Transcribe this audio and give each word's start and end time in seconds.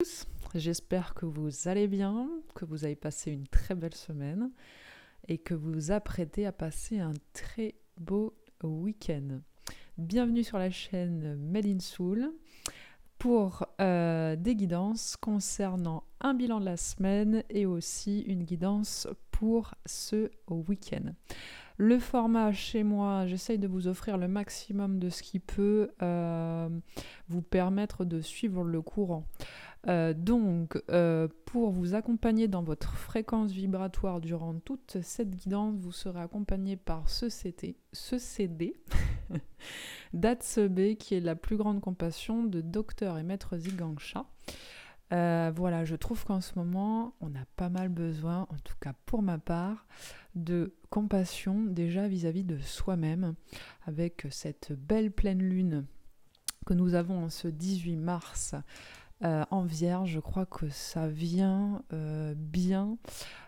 tous, 0.00 0.26
j'espère 0.54 1.12
que 1.12 1.26
vous 1.26 1.66
allez 1.66 1.88
bien, 1.88 2.30
que 2.54 2.64
vous 2.64 2.84
avez 2.84 2.94
passé 2.94 3.32
une 3.32 3.48
très 3.48 3.74
belle 3.74 3.96
semaine 3.96 4.52
et 5.26 5.38
que 5.38 5.54
vous 5.54 5.72
vous 5.72 5.90
apprêtez 5.90 6.46
à 6.46 6.52
passer 6.52 7.00
un 7.00 7.14
très 7.32 7.74
beau 7.96 8.32
week-end. 8.62 9.40
Bienvenue 9.96 10.44
sur 10.44 10.56
la 10.58 10.70
chaîne 10.70 11.34
Made 11.34 11.66
in 11.66 11.80
Soul 11.80 12.30
pour 13.18 13.66
euh, 13.80 14.36
des 14.36 14.54
guidances 14.54 15.16
concernant 15.16 16.04
un 16.20 16.34
bilan 16.34 16.60
de 16.60 16.66
la 16.66 16.76
semaine 16.76 17.42
et 17.50 17.66
aussi 17.66 18.20
une 18.20 18.44
guidance 18.44 19.08
pour 19.32 19.74
ce 19.84 20.30
week-end. 20.48 21.12
Le 21.76 21.98
format 21.98 22.52
chez 22.52 22.82
moi, 22.82 23.26
j'essaye 23.26 23.58
de 23.58 23.68
vous 23.68 23.86
offrir 23.86 24.16
le 24.16 24.26
maximum 24.26 24.98
de 24.98 25.10
ce 25.10 25.22
qui 25.22 25.38
peut 25.38 25.90
euh, 26.02 26.68
vous 27.28 27.42
permettre 27.42 28.04
de 28.04 28.20
suivre 28.20 28.64
le 28.64 28.82
courant. 28.82 29.24
Euh, 29.88 30.12
donc, 30.12 30.78
euh, 30.90 31.28
pour 31.46 31.70
vous 31.70 31.94
accompagner 31.94 32.46
dans 32.46 32.62
votre 32.62 32.94
fréquence 32.94 33.52
vibratoire 33.52 34.20
durant 34.20 34.54
toute 34.54 34.98
cette 35.02 35.30
guidance, 35.30 35.76
vous 35.78 35.92
serez 35.92 36.20
accompagné 36.20 36.76
par 36.76 37.08
ce, 37.08 37.26
CT, 37.26 37.76
ce 37.92 38.18
CD, 38.18 38.74
Datsebe, 40.12 40.96
qui 40.96 41.14
est 41.14 41.20
la 41.20 41.36
plus 41.36 41.56
grande 41.56 41.80
compassion 41.80 42.44
de 42.44 42.60
Docteur 42.60 43.16
et 43.16 43.22
Maître 43.22 43.56
Zigangsha. 43.56 44.26
Euh, 45.14 45.50
voilà, 45.56 45.86
je 45.86 45.96
trouve 45.96 46.22
qu'en 46.24 46.42
ce 46.42 46.58
moment, 46.58 47.14
on 47.22 47.28
a 47.28 47.46
pas 47.56 47.70
mal 47.70 47.88
besoin, 47.88 48.42
en 48.50 48.58
tout 48.62 48.76
cas 48.78 48.92
pour 49.06 49.22
ma 49.22 49.38
part, 49.38 49.86
de 50.34 50.74
compassion 50.90 51.64
déjà 51.64 52.08
vis-à-vis 52.08 52.44
de 52.44 52.58
soi-même, 52.58 53.34
avec 53.86 54.26
cette 54.30 54.72
belle 54.72 55.10
pleine 55.10 55.42
lune 55.42 55.86
que 56.66 56.74
nous 56.74 56.94
avons 56.94 57.24
en 57.24 57.30
ce 57.30 57.48
18 57.48 57.96
mars 57.96 58.54
euh, 59.24 59.44
en 59.50 59.62
vierge. 59.62 60.10
Je 60.10 60.20
crois 60.20 60.46
que 60.46 60.68
ça 60.68 61.08
vient 61.08 61.82
euh, 61.92 62.34
bien 62.36 62.96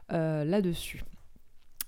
là-dessus. 0.09 1.04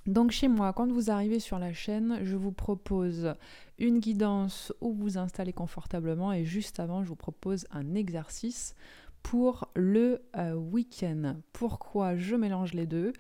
Donc 0.07 0.31
chez 0.31 0.49
moi, 0.49 0.73
quand 0.73 0.91
vous 0.91 1.11
arrivez 1.11 1.41
sur 1.41 1.59
la 1.59 1.73
chaîne, 1.73 2.21
je 2.23 2.37
vous 2.37 2.53
propose 2.53 3.35
une 3.79 4.01
guidance 4.01 4.73
où 4.81 4.93
vous 4.93 5.19
installez 5.19 5.53
confortablement 5.53 6.33
et 6.33 6.45
juste 6.45 6.81
avant, 6.81 7.03
je 7.03 7.09
vous 7.09 7.17
propose 7.17 7.67
un 7.71 7.95
exercice 7.95 8.75
pour 9.23 9.69
le 9.75 10.23
euh, 10.37 10.55
week-end. 10.55 11.37
Pourquoi 11.53 12.17
je 12.17 12.35
mélange 12.35 12.75
les 12.75 12.87
deux? 12.87 13.13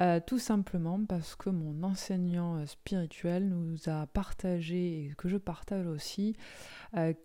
Euh, 0.00 0.20
tout 0.24 0.38
simplement 0.38 1.04
parce 1.06 1.36
que 1.36 1.50
mon 1.50 1.82
enseignant 1.82 2.56
euh, 2.56 2.66
spirituel 2.66 3.48
nous 3.48 3.76
a 3.86 4.06
partagé, 4.06 5.04
et 5.04 5.12
que 5.16 5.28
je 5.28 5.36
partage 5.36 5.86
aussi, 5.86 6.36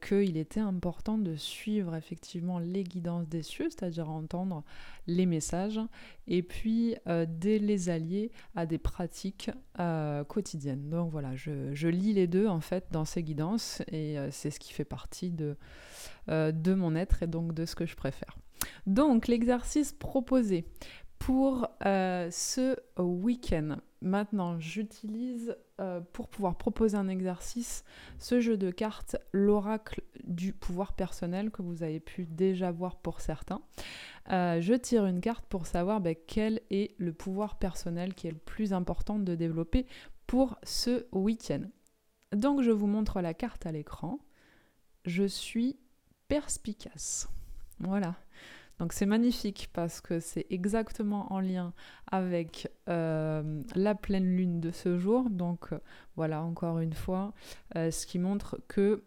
qu'il 0.02 0.38
était 0.38 0.62
important 0.62 1.18
de 1.18 1.36
suivre 1.36 1.94
effectivement 1.94 2.58
les 2.58 2.86
guidances 2.86 3.28
des 3.28 3.42
cieux, 3.42 3.68
c'est-à-dire 3.70 4.10
entendre 4.10 4.64
les 5.08 5.26
messages, 5.26 5.82
et 6.26 6.42
puis 6.42 6.96
de 7.06 7.58
les 7.58 7.90
allier 7.90 8.32
à 8.56 8.66
des 8.66 8.78
pratiques 8.78 9.52
quotidiennes. 10.30 10.90
Donc 10.90 11.12
voilà, 11.12 11.36
je, 11.36 11.88
lis 11.90 12.14
les 12.14 12.28
deux 12.28 12.48
en 12.48 12.62
fait 12.62 12.86
dans 12.92 13.04
ces 13.04 13.24
guidances, 13.24 13.82
et 13.92 14.16
c'est 14.32 14.52
ce 14.52 14.60
qui 14.62 14.72
fait 14.72 14.86
partie 14.86 15.34
euh, 16.30 16.52
de 16.52 16.74
mon 16.74 16.94
être 16.96 17.24
et 17.24 17.28
donc 17.28 17.54
de 17.54 17.66
ce 17.66 17.76
que 17.76 17.86
je 17.86 17.96
préfère. 17.96 18.38
Donc 18.86 19.28
l'exercice 19.28 19.94
proposé 19.94 20.66
pour 21.20 21.68
euh, 21.86 22.30
ce 22.32 22.78
week-end. 22.98 23.78
Maintenant, 24.02 24.60
j'utilise 24.60 25.58
euh, 25.80 26.02
pour 26.14 26.30
pouvoir 26.30 26.56
proposer 26.58 26.98
un 26.98 27.08
exercice 27.08 27.84
ce 28.20 28.40
jeu 28.40 28.58
de 28.58 28.70
cartes, 28.72 29.18
l'oracle 29.32 30.02
du 30.24 30.54
pouvoir 30.54 30.94
personnel 30.94 31.52
que 31.52 31.62
vous 31.62 31.84
avez 31.84 32.00
pu 32.00 32.26
déjà 32.26 32.72
voir 32.72 32.98
pour 32.98 33.22
certains. 33.22 33.62
je 34.30 34.74
tire 34.76 35.06
une 35.06 35.22
carte 35.22 35.46
pour 35.46 35.66
savoir 35.66 36.00
ben, 36.02 36.16
quel 36.28 36.62
est 36.70 36.96
le 37.00 37.14
pouvoir 37.14 37.58
personnel 37.58 38.14
qui 38.14 38.28
est 38.28 38.32
le 38.32 38.38
plus 38.38 38.74
important 38.74 39.18
de 39.18 39.36
développer 39.36 39.86
pour 40.28 40.58
ce 40.64 41.06
week-end. 41.12 41.64
Donc 42.34 42.62
je 42.62 42.72
vous 42.72 42.88
montre 42.88 43.22
la 43.22 43.34
carte 43.34 43.66
à 43.66 43.72
l'écran. 43.72 44.20
Je 45.06 45.24
suis 45.24 45.78
perspicace. 46.28 47.30
Voilà. 47.80 48.16
Donc 48.80 48.94
c'est 48.94 49.08
magnifique 49.08 49.70
parce 49.74 50.02
que 50.02 50.20
c'est 50.20 50.46
exactement 50.52 51.34
en 51.34 51.40
lien 51.40 51.74
avec 52.12 52.72
euh, 52.90 53.62
la 53.76 53.96
pleine 53.96 54.36
lune 54.36 54.60
de 54.60 54.72
ce 54.72 54.98
jour. 55.00 55.30
Donc 55.30 55.74
euh, 55.74 55.80
voilà, 56.16 56.44
encore 56.44 56.80
une 56.80 56.94
fois, 56.94 57.34
euh, 57.76 57.90
ce 57.90 58.06
qui 58.06 58.20
montre 58.20 58.60
que 58.68 59.04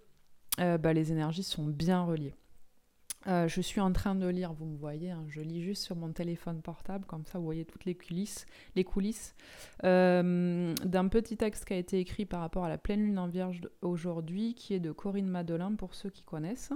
bah, 0.58 0.92
les 0.92 1.10
énergies 1.10 1.44
sont 1.44 1.64
bien 1.64 2.02
reliées. 2.02 2.34
je 3.26 3.60
suis 3.62 3.80
en 3.80 3.94
train 3.94 4.14
de 4.14 4.26
lire, 4.26 4.52
vous 4.52 4.66
me 4.66 4.76
voyez, 4.76 5.10
hein, 5.10 5.24
je 5.26 5.40
lis 5.40 5.62
juste 5.62 5.84
sur 5.84 5.96
mon 5.96 6.12
téléphone 6.12 6.60
portable, 6.60 7.06
comme 7.06 7.24
ça 7.24 7.38
vous 7.38 7.46
voyez 7.46 7.64
toutes 7.64 7.86
les 7.86 7.94
coulisses, 7.94 8.44
les 8.76 8.84
coulisses 8.84 9.34
d'un 9.82 11.08
petit 11.10 11.38
texte 11.38 11.64
qui 11.64 11.72
a 11.72 11.78
été 11.78 11.98
écrit 11.98 12.26
par 12.26 12.40
rapport 12.40 12.66
à 12.66 12.68
la 12.68 12.76
pleine 12.76 13.00
lune 13.00 13.18
en 13.18 13.28
vierge 13.28 13.62
aujourd'hui, 13.80 14.54
qui 14.54 14.74
est 14.74 14.80
de 14.80 14.92
Corinne 14.92 15.28
Madelin 15.28 15.74
pour 15.76 15.94
ceux 15.94 16.10
qui 16.10 16.24
connaissent. 16.24 16.74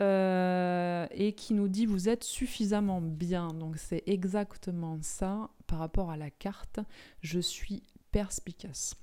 Euh, 0.00 1.06
et 1.10 1.32
qui 1.32 1.52
nous 1.52 1.66
dit 1.66 1.84
vous 1.84 2.08
êtes 2.08 2.24
suffisamment 2.24 3.00
bien. 3.00 3.48
Donc 3.48 3.76
c'est 3.76 4.02
exactement 4.06 4.98
ça 5.02 5.50
par 5.66 5.78
rapport 5.78 6.10
à 6.10 6.16
la 6.16 6.30
carte. 6.30 6.80
Je 7.20 7.40
suis 7.40 7.82
perspicace. 8.12 8.94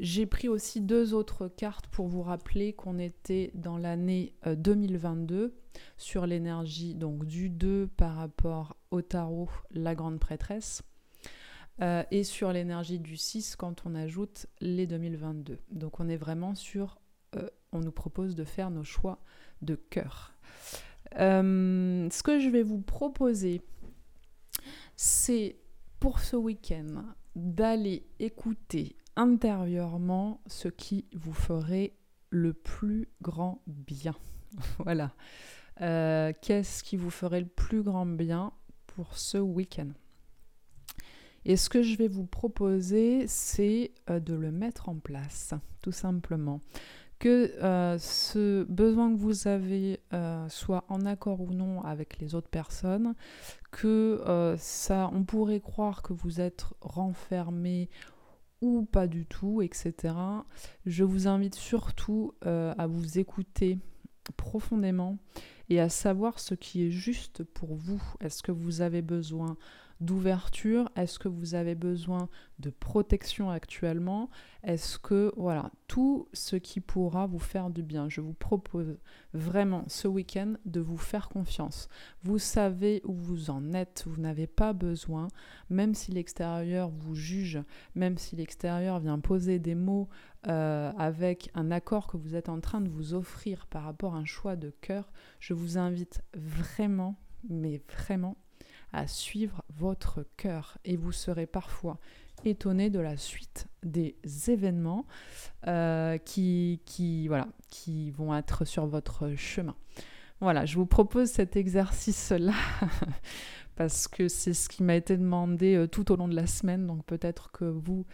J'ai 0.00 0.26
pris 0.26 0.48
aussi 0.48 0.80
deux 0.80 1.12
autres 1.12 1.48
cartes 1.48 1.88
pour 1.88 2.06
vous 2.06 2.22
rappeler 2.22 2.72
qu'on 2.72 2.98
était 2.98 3.50
dans 3.54 3.76
l'année 3.76 4.32
2022 4.46 5.36
euh, 5.36 5.50
sur 5.96 6.24
l'énergie 6.26 6.94
donc 6.94 7.24
du 7.24 7.50
2 7.50 7.88
par 7.96 8.14
rapport 8.14 8.76
au 8.92 9.02
tarot, 9.02 9.50
la 9.72 9.94
grande 9.96 10.20
prêtresse. 10.20 10.82
Euh, 11.80 12.02
et 12.10 12.24
sur 12.24 12.52
l'énergie 12.52 12.98
du 12.98 13.16
6 13.16 13.56
quand 13.56 13.82
on 13.86 13.94
ajoute 13.94 14.46
les 14.60 14.86
2022. 14.86 15.58
Donc 15.70 16.00
on 16.00 16.08
est 16.08 16.16
vraiment 16.16 16.54
sur, 16.54 17.00
on 17.72 17.80
nous 17.80 17.92
propose 17.92 18.34
de 18.34 18.44
faire 18.44 18.70
nos 18.70 18.84
choix 18.84 19.20
de 19.62 19.74
cœur. 19.74 20.34
Euh, 21.18 22.08
ce 22.10 22.22
que 22.22 22.38
je 22.38 22.48
vais 22.48 22.62
vous 22.62 22.80
proposer, 22.80 23.62
c'est 24.96 25.56
pour 26.00 26.20
ce 26.20 26.36
week-end 26.36 27.04
d'aller 27.34 28.06
écouter 28.18 28.96
intérieurement 29.16 30.40
ce 30.46 30.68
qui 30.68 31.06
vous 31.14 31.32
ferait 31.32 31.94
le 32.30 32.52
plus 32.52 33.08
grand 33.22 33.62
bien. 33.66 34.14
voilà. 34.78 35.14
Euh, 35.80 36.32
qu'est-ce 36.42 36.82
qui 36.82 36.96
vous 36.96 37.10
ferait 37.10 37.40
le 37.40 37.46
plus 37.46 37.82
grand 37.82 38.06
bien 38.06 38.52
pour 38.86 39.16
ce 39.16 39.38
week-end? 39.38 39.90
Et 41.44 41.56
ce 41.56 41.68
que 41.68 41.82
je 41.82 41.96
vais 41.96 42.08
vous 42.08 42.26
proposer, 42.26 43.26
c'est 43.26 43.92
euh, 44.10 44.20
de 44.20 44.34
le 44.34 44.50
mettre 44.50 44.88
en 44.88 44.96
place, 44.96 45.54
tout 45.80 45.92
simplement 45.92 46.60
que 47.18 47.52
euh, 47.62 47.98
ce 47.98 48.64
besoin 48.64 49.12
que 49.12 49.18
vous 49.18 49.48
avez 49.48 50.00
euh, 50.12 50.48
soit 50.48 50.84
en 50.88 51.04
accord 51.04 51.40
ou 51.40 51.52
non 51.52 51.82
avec 51.82 52.18
les 52.20 52.34
autres 52.34 52.48
personnes, 52.48 53.14
que 53.70 54.22
euh, 54.26 54.56
on 55.12 55.24
pourrait 55.24 55.60
croire 55.60 56.02
que 56.02 56.12
vous 56.12 56.40
êtes 56.40 56.64
renfermé 56.80 57.90
ou 58.60 58.84
pas 58.84 59.06
du 59.06 59.26
tout, 59.26 59.62
etc. 59.62 60.14
Je 60.84 61.04
vous 61.04 61.28
invite 61.28 61.54
surtout 61.54 62.34
à 62.42 62.88
vous 62.88 63.18
écouter 63.18 63.78
profondément 64.36 65.18
et 65.68 65.80
à 65.80 65.88
savoir 65.88 66.40
ce 66.40 66.54
qui 66.54 66.84
est 66.84 66.90
juste 66.90 67.44
pour 67.44 67.76
vous. 67.76 68.02
Est-ce 68.20 68.42
que 68.42 68.50
vous 68.50 68.80
avez 68.80 69.00
besoin 69.00 69.56
d'ouverture 70.00 70.90
Est-ce 70.96 71.18
que 71.18 71.28
vous 71.28 71.54
avez 71.54 71.74
besoin 71.74 72.28
de 72.58 72.70
protection 72.70 73.50
actuellement? 73.50 74.30
Est-ce 74.62 74.98
que, 74.98 75.32
voilà, 75.36 75.70
tout 75.88 76.28
ce 76.34 76.56
qui 76.56 76.80
pourra 76.80 77.26
vous 77.26 77.38
faire 77.38 77.70
du 77.70 77.82
bien. 77.82 78.08
Je 78.08 78.20
vous 78.20 78.34
propose 78.34 78.98
vraiment 79.32 79.84
ce 79.88 80.06
week-end 80.06 80.54
de 80.66 80.80
vous 80.80 80.98
faire 80.98 81.30
confiance. 81.30 81.88
Vous 82.22 82.38
savez 82.38 83.00
où 83.04 83.14
vous 83.14 83.50
en 83.50 83.72
êtes, 83.72 84.04
vous 84.06 84.20
n'avez 84.20 84.46
pas 84.46 84.74
besoin, 84.74 85.28
même 85.70 85.94
si 85.94 86.12
l'extérieur 86.12 86.90
vous 86.90 87.14
juge, 87.14 87.58
même 87.94 88.18
si 88.18 88.36
l'extérieur 88.36 89.00
vient 89.00 89.18
poser 89.18 89.58
des 89.58 89.74
mots 89.74 90.08
euh, 90.46 90.92
avec 90.98 91.50
un 91.54 91.70
accord 91.70 92.06
que 92.06 92.18
vous 92.18 92.34
êtes 92.34 92.50
en 92.50 92.60
train 92.60 92.82
de 92.82 92.88
vous 92.88 93.14
offrir 93.14 93.66
par 93.66 93.84
rapport 93.84 94.14
à 94.14 94.18
un 94.18 94.24
choix 94.26 94.56
de 94.56 94.70
cœur, 94.82 95.10
je 95.40 95.54
vous 95.54 95.78
invite 95.78 96.22
vraiment, 96.34 97.16
mais 97.48 97.82
vraiment, 97.88 98.36
à 98.92 99.06
suivre 99.06 99.62
votre 99.76 100.24
cœur 100.36 100.78
et 100.84 100.96
vous 100.96 101.12
serez 101.12 101.46
parfois 101.46 101.98
étonné 102.44 102.90
de 102.90 103.00
la 103.00 103.16
suite 103.16 103.66
des 103.82 104.16
événements 104.48 105.06
euh, 105.66 106.18
qui, 106.18 107.28
vont 107.28 108.34
être 108.36 108.64
sur 108.64 108.86
votre 108.86 109.34
chemin. 109.36 109.74
Voilà, 110.40 110.64
je 110.66 110.76
vous 110.76 110.86
propose 110.86 111.30
cet 111.30 111.56
exercice-là 111.56 112.54
parce 113.76 114.06
que 114.06 114.28
c'est 114.28 114.54
ce 114.54 114.68
qui 114.68 114.82
m'a 114.82 114.94
été 114.94 115.16
demandé 115.16 115.74
euh, 115.74 115.86
tout 115.88 116.12
au 116.12 116.16
long 116.16 116.28
de 116.28 116.36
la 116.36 116.46
semaine, 116.46 116.86
donc 116.86 117.04
peut-être 117.04 117.50
que 117.50 117.64
vous 117.64 118.06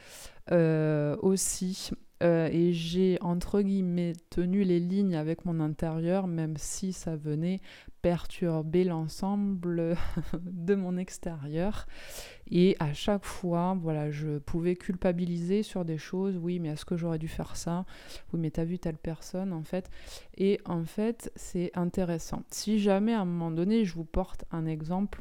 euh, 0.53 1.17
aussi, 1.21 1.91
Euh, 2.25 2.49
et 2.51 2.73
j'ai, 2.73 3.19
entre 3.21 3.61
guillemets, 3.61 4.15
tenu 4.31 4.65
les 4.65 4.81
lignes 4.81 5.17
avec 5.17 5.45
mon 5.45 5.61
intérieur, 5.61 6.27
même 6.27 6.57
si 6.57 6.93
ça 6.93 7.17
venait 7.17 7.61
perturber 8.01 8.85
l'ensemble 8.85 9.97
de 10.41 10.75
mon 10.75 10.97
extérieur. 10.97 11.87
Et 12.51 12.77
à 12.79 12.93
chaque 12.93 13.25
fois, 13.25 13.77
voilà, 13.81 14.11
je 14.11 14.39
pouvais 14.39 14.77
culpabiliser 14.77 15.63
sur 15.63 15.85
des 15.85 15.99
choses. 15.99 16.39
Oui, 16.39 16.61
mais 16.61 16.71
est-ce 16.71 16.85
que 16.85 16.97
j'aurais 16.97 17.19
dû 17.19 17.29
faire 17.29 17.57
ça? 17.57 17.85
Oui, 18.33 18.41
mais 18.41 18.51
t'as 18.51 18.65
vu 18.65 18.79
telle 18.79 18.99
personne, 18.99 19.53
en 19.53 19.63
fait. 19.63 19.91
Et 20.37 20.61
en 20.65 20.85
fait, 20.85 21.31
c'est 21.37 21.71
intéressant. 21.75 22.43
Si 22.51 22.79
jamais 22.79 23.13
à 23.13 23.21
un 23.21 23.27
moment 23.27 23.51
donné, 23.51 23.85
je 23.85 23.95
vous 23.95 24.05
porte 24.05 24.45
un 24.51 24.67
exemple 24.67 25.21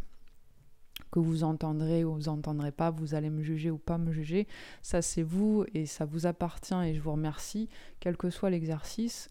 que 1.13 1.19
vous 1.19 1.43
entendrez 1.43 2.03
ou 2.03 2.15
vous 2.15 2.27
entendrez 2.27 2.71
pas, 2.71 2.89
vous 2.89 3.13
allez 3.13 3.29
me 3.29 3.43
juger 3.43 3.69
ou 3.69 3.77
pas 3.77 3.99
me 3.99 4.11
juger, 4.11 4.47
ça 4.81 5.03
c'est 5.03 5.21
vous 5.21 5.63
et 5.75 5.85
ça 5.85 6.05
vous 6.05 6.25
appartient 6.25 6.73
et 6.73 6.95
je 6.95 7.01
vous 7.01 7.11
remercie, 7.11 7.69
quel 7.99 8.17
que 8.17 8.31
soit 8.31 8.49
l'exercice. 8.49 9.29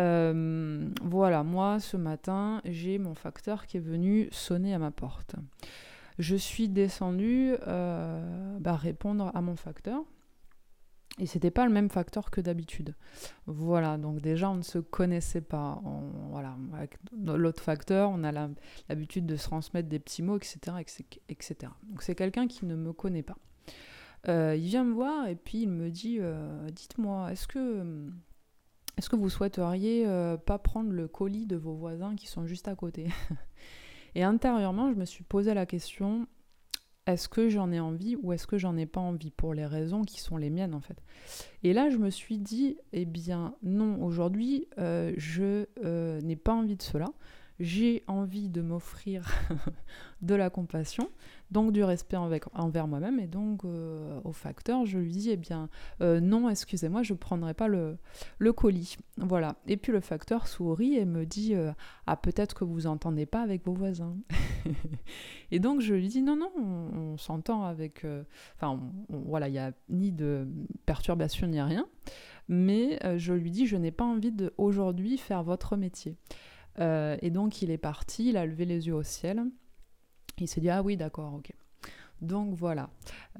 Euh, 0.00 0.88
voilà, 1.02 1.44
moi 1.44 1.78
ce 1.78 1.96
matin, 1.96 2.60
j'ai 2.64 2.98
mon 2.98 3.14
facteur 3.14 3.66
qui 3.66 3.76
est 3.76 3.80
venu 3.80 4.28
sonner 4.32 4.74
à 4.74 4.80
ma 4.80 4.90
porte. 4.90 5.36
Je 6.18 6.34
suis 6.34 6.68
descendue 6.68 7.54
euh, 7.68 8.58
bah, 8.58 8.74
répondre 8.74 9.30
à 9.34 9.40
mon 9.40 9.54
facteur. 9.54 10.02
Et 11.20 11.26
c'était 11.26 11.52
pas 11.52 11.64
le 11.64 11.72
même 11.72 11.90
facteur 11.90 12.30
que 12.30 12.40
d'habitude. 12.40 12.96
Voilà, 13.46 13.98
donc 13.98 14.20
déjà 14.20 14.50
on 14.50 14.56
ne 14.56 14.62
se 14.62 14.78
connaissait 14.78 15.40
pas. 15.40 15.80
voilà, 16.30 16.56
avec 16.72 16.98
l'autre 17.16 17.62
facteur, 17.62 18.10
on 18.10 18.24
a 18.24 18.32
l'habitude 18.88 19.24
de 19.24 19.36
se 19.36 19.44
transmettre 19.44 19.88
des 19.88 20.00
petits 20.00 20.22
mots, 20.22 20.36
etc. 20.36 20.58
etc. 21.28 21.72
Donc 21.84 22.02
c'est 22.02 22.16
quelqu'un 22.16 22.48
qui 22.48 22.66
ne 22.66 22.74
me 22.74 22.92
connaît 22.92 23.22
pas. 23.22 23.38
Euh, 24.28 24.56
il 24.56 24.64
vient 24.64 24.84
me 24.84 24.94
voir 24.94 25.28
et 25.28 25.36
puis 25.36 25.62
il 25.62 25.68
me 25.68 25.90
dit 25.90 26.18
euh, 26.20 26.68
Dites-moi, 26.70 27.30
est-ce 27.30 27.46
que, 27.46 28.08
est 28.96 29.08
que 29.08 29.16
vous 29.16 29.28
souhaiteriez 29.28 30.06
euh, 30.06 30.36
pas 30.36 30.58
prendre 30.58 30.90
le 30.90 31.06
colis 31.06 31.46
de 31.46 31.56
vos 31.56 31.74
voisins 31.74 32.16
qui 32.16 32.26
sont 32.26 32.46
juste 32.46 32.66
à 32.66 32.74
côté? 32.74 33.06
Et 34.16 34.22
intérieurement, 34.22 34.92
je 34.92 34.96
me 34.96 35.04
suis 35.04 35.24
posé 35.24 35.54
la 35.54 35.66
question 35.66 36.26
est-ce 37.06 37.28
que 37.28 37.48
j'en 37.48 37.70
ai 37.70 37.80
envie 37.80 38.16
ou 38.16 38.32
est-ce 38.32 38.46
que 38.46 38.58
j'en 38.58 38.76
ai 38.76 38.86
pas 38.86 39.00
envie 39.00 39.30
pour 39.30 39.54
les 39.54 39.66
raisons 39.66 40.02
qui 40.02 40.20
sont 40.20 40.36
les 40.36 40.50
miennes 40.50 40.74
en 40.74 40.80
fait. 40.80 40.96
Et 41.62 41.72
là 41.72 41.90
je 41.90 41.98
me 41.98 42.10
suis 42.10 42.38
dit 42.38 42.76
eh 42.92 43.04
bien 43.04 43.54
non 43.62 44.02
aujourd'hui 44.02 44.68
euh, 44.78 45.12
je 45.16 45.66
euh, 45.84 46.20
n'ai 46.22 46.36
pas 46.36 46.52
envie 46.52 46.76
de 46.76 46.82
cela 46.82 47.12
j'ai 47.60 48.02
envie 48.06 48.48
de 48.48 48.60
m'offrir 48.60 49.24
de 50.22 50.34
la 50.34 50.50
compassion, 50.50 51.08
donc 51.50 51.72
du 51.72 51.84
respect 51.84 52.16
envers 52.16 52.88
moi-même, 52.88 53.20
et 53.20 53.26
donc 53.26 53.64
euh, 53.64 54.20
au 54.24 54.32
facteur, 54.32 54.86
je 54.86 54.98
lui 54.98 55.12
dis, 55.12 55.30
eh 55.30 55.36
bien, 55.36 55.68
euh, 56.00 56.20
non, 56.20 56.48
excusez-moi, 56.48 57.02
je 57.02 57.12
ne 57.12 57.18
prendrai 57.18 57.54
pas 57.54 57.68
le, 57.68 57.96
colis. 58.52 58.96
Voilà. 59.18 59.56
Et 59.66 59.76
puis 59.76 59.92
le 59.92 60.00
facteur 60.00 60.48
sourit 60.48 60.96
et 60.96 61.04
me 61.04 61.26
dit, 61.26 61.54
euh, 61.54 61.72
ah, 62.06 62.16
peut-être 62.16 62.54
que 62.54 62.64
vous 62.64 62.86
entendez 62.86 63.26
pas 63.26 63.42
avec 63.42 63.64
vos 63.64 63.74
voisins. 63.74 64.16
et 65.50 65.60
donc 65.60 65.80
je 65.80 65.94
lui 65.94 66.08
dis, 66.08 66.22
non, 66.22 66.36
non, 66.36 66.50
on, 66.56 67.16
s'entend 67.16 67.64
avec... 67.64 68.04
Enfin, 68.56 68.80
voilà, 69.08 69.48
il 69.48 69.52
n'y 69.52 69.58
a 69.58 69.72
ni 69.88 70.10
de 70.10 70.48
perturbation 70.86 71.46
ni 71.46 71.60
rien, 71.60 71.86
mais 72.48 72.98
je 73.18 73.32
lui 73.32 73.50
dis, 73.52 73.66
je 73.66 73.76
n'ai 73.76 73.92
pas 73.92 74.04
envie 74.04 74.32
de 74.32 74.52
aujourd'hui 74.58 75.16
faire 75.18 75.44
votre 75.44 75.76
métier. 75.76 76.16
Euh, 76.80 77.16
et 77.22 77.30
donc 77.30 77.62
il 77.62 77.70
est 77.70 77.78
parti, 77.78 78.30
il 78.30 78.36
a 78.36 78.46
levé 78.46 78.64
les 78.64 78.86
yeux 78.86 78.94
au 78.94 79.02
ciel. 79.02 79.44
Il 80.38 80.48
s'est 80.48 80.60
dit 80.60 80.70
ah 80.70 80.82
oui 80.82 80.96
d'accord 80.96 81.34
ok. 81.34 81.52
Donc 82.20 82.54
voilà, 82.54 82.90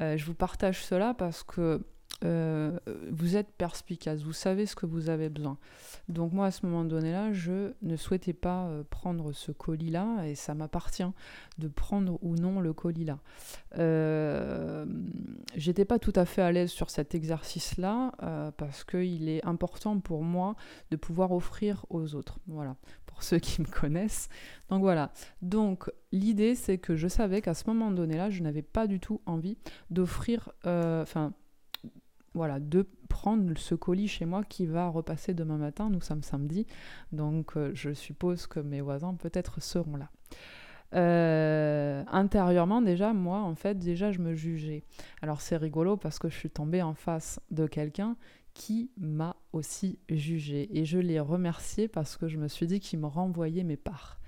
euh, 0.00 0.16
je 0.16 0.24
vous 0.24 0.34
partage 0.34 0.84
cela 0.84 1.14
parce 1.14 1.42
que 1.42 1.86
euh, 2.24 2.78
vous 3.10 3.36
êtes 3.36 3.50
perspicace, 3.52 4.22
vous 4.22 4.32
savez 4.32 4.66
ce 4.66 4.74
que 4.74 4.86
vous 4.86 5.10
avez 5.10 5.28
besoin. 5.28 5.58
Donc 6.08 6.32
moi 6.32 6.46
à 6.46 6.50
ce 6.50 6.64
moment 6.66 6.84
donné-là, 6.84 7.32
je 7.32 7.72
ne 7.82 7.96
souhaitais 7.96 8.32
pas 8.32 8.66
euh, 8.66 8.82
prendre 8.88 9.32
ce 9.32 9.52
colis-là 9.52 10.26
et 10.26 10.34
ça 10.34 10.54
m'appartient 10.54 11.02
de 11.58 11.68
prendre 11.68 12.18
ou 12.22 12.36
non 12.36 12.60
le 12.60 12.72
colis-là. 12.72 13.18
Euh, 13.78 14.86
J'étais 15.54 15.84
pas 15.84 15.98
tout 15.98 16.12
à 16.16 16.24
fait 16.24 16.42
à 16.42 16.52
l'aise 16.52 16.70
sur 16.70 16.90
cet 16.90 17.14
exercice-là 17.14 18.12
euh, 18.22 18.50
parce 18.56 18.84
qu'il 18.84 19.28
est 19.28 19.44
important 19.44 19.98
pour 20.00 20.22
moi 20.22 20.56
de 20.90 20.96
pouvoir 20.96 21.32
offrir 21.32 21.86
aux 21.90 22.14
autres. 22.14 22.38
Voilà, 22.46 22.76
pour 23.06 23.22
ceux 23.22 23.38
qui 23.38 23.60
me 23.60 23.66
connaissent. 23.66 24.28
Donc 24.70 24.80
voilà. 24.80 25.12
Donc 25.42 25.90
l'idée 26.12 26.54
c'est 26.54 26.78
que 26.78 26.96
je 26.96 27.08
savais 27.08 27.42
qu'à 27.42 27.54
ce 27.54 27.66
moment 27.66 27.90
donné-là, 27.90 28.30
je 28.30 28.42
n'avais 28.42 28.62
pas 28.62 28.86
du 28.86 29.00
tout 29.00 29.20
envie 29.26 29.58
d'offrir, 29.90 30.50
enfin 30.64 31.32
voilà, 32.34 32.60
de 32.60 32.86
prendre 33.08 33.56
ce 33.56 33.74
colis 33.74 34.08
chez 34.08 34.24
moi 34.24 34.42
qui 34.44 34.66
va 34.66 34.88
repasser 34.88 35.34
demain 35.34 35.56
matin. 35.56 35.88
Nous 35.90 36.00
sommes 36.00 36.22
samedi, 36.22 36.66
donc 37.12 37.56
euh, 37.56 37.70
je 37.74 37.94
suppose 37.94 38.46
que 38.46 38.60
mes 38.60 38.80
voisins 38.80 39.14
peut-être 39.14 39.62
seront 39.62 39.96
là. 39.96 40.10
Euh, 40.94 42.04
intérieurement 42.12 42.80
déjà, 42.80 43.12
moi 43.12 43.38
en 43.38 43.54
fait 43.54 43.78
déjà 43.78 44.12
je 44.12 44.20
me 44.20 44.34
jugeais. 44.34 44.84
Alors 45.22 45.40
c'est 45.40 45.56
rigolo 45.56 45.96
parce 45.96 46.18
que 46.18 46.28
je 46.28 46.36
suis 46.36 46.50
tombée 46.50 46.82
en 46.82 46.94
face 46.94 47.40
de 47.50 47.66
quelqu'un 47.66 48.16
qui 48.52 48.90
m'a 48.96 49.36
aussi 49.52 49.98
jugé 50.08 50.68
et 50.78 50.84
je 50.84 50.98
l'ai 50.98 51.18
remercié 51.18 51.88
parce 51.88 52.16
que 52.16 52.28
je 52.28 52.38
me 52.38 52.46
suis 52.46 52.66
dit 52.68 52.78
qu'il 52.78 53.00
me 53.00 53.06
renvoyait 53.06 53.64
mes 53.64 53.76
parts. 53.76 54.20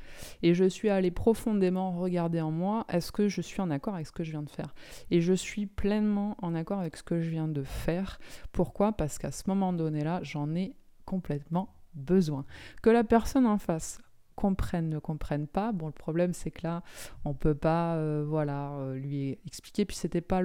Et 0.43 0.55
je 0.55 0.65
suis 0.65 0.89
allée 0.89 1.11
profondément 1.11 1.93
regarder 1.93 2.41
en 2.41 2.51
moi, 2.51 2.85
est-ce 2.89 3.13
que 3.13 3.29
je 3.29 3.41
suis 3.41 3.61
en 3.61 3.71
accord 3.71 3.95
avec 3.95 4.07
ce 4.07 4.13
que 4.13 4.25
je 4.25 4.31
viens 4.31 4.43
de 4.43 4.51
faire? 4.51 4.75
Et 5.11 5.21
je 5.21 5.33
suis 5.33 5.67
pleinement 5.67 6.37
en 6.43 6.55
accord 6.55 6.81
avec 6.81 6.97
ce 6.97 7.03
que 7.03 7.21
je 7.21 7.31
viens 7.31 7.49
de 7.49 7.63
faire. 7.63 8.19
Pourquoi? 8.53 8.93
Parce 8.93 9.19
qu'à 9.19 9.31
ce 9.31 9.45
moment 9.47 9.73
donné-là, 9.73 10.21
j'en 10.23 10.55
ai 10.55 10.77
complètement 11.05 11.75
besoin. 11.95 12.45
Que 12.83 12.91
la 12.91 13.05
personne 13.05 13.47
en 13.47 13.59
face 13.59 14.01
comprenne, 14.35 14.91
ne 14.91 14.99
comprenne 14.99 15.47
pas. 15.47 15.73
Bon, 15.73 15.87
le 15.87 15.93
problème 15.93 16.33
c'est 16.33 16.51
que 16.51 16.61
là, 16.63 16.83
on 17.25 17.35
peut 17.35 17.55
pas, 17.55 17.97
euh, 17.97 18.25
voilà, 18.27 18.73
euh, 18.75 18.95
lui 18.95 19.39
expliquer. 19.47 19.85
Puis 19.85 19.97
c'était 19.97 20.21
pas 20.21 20.43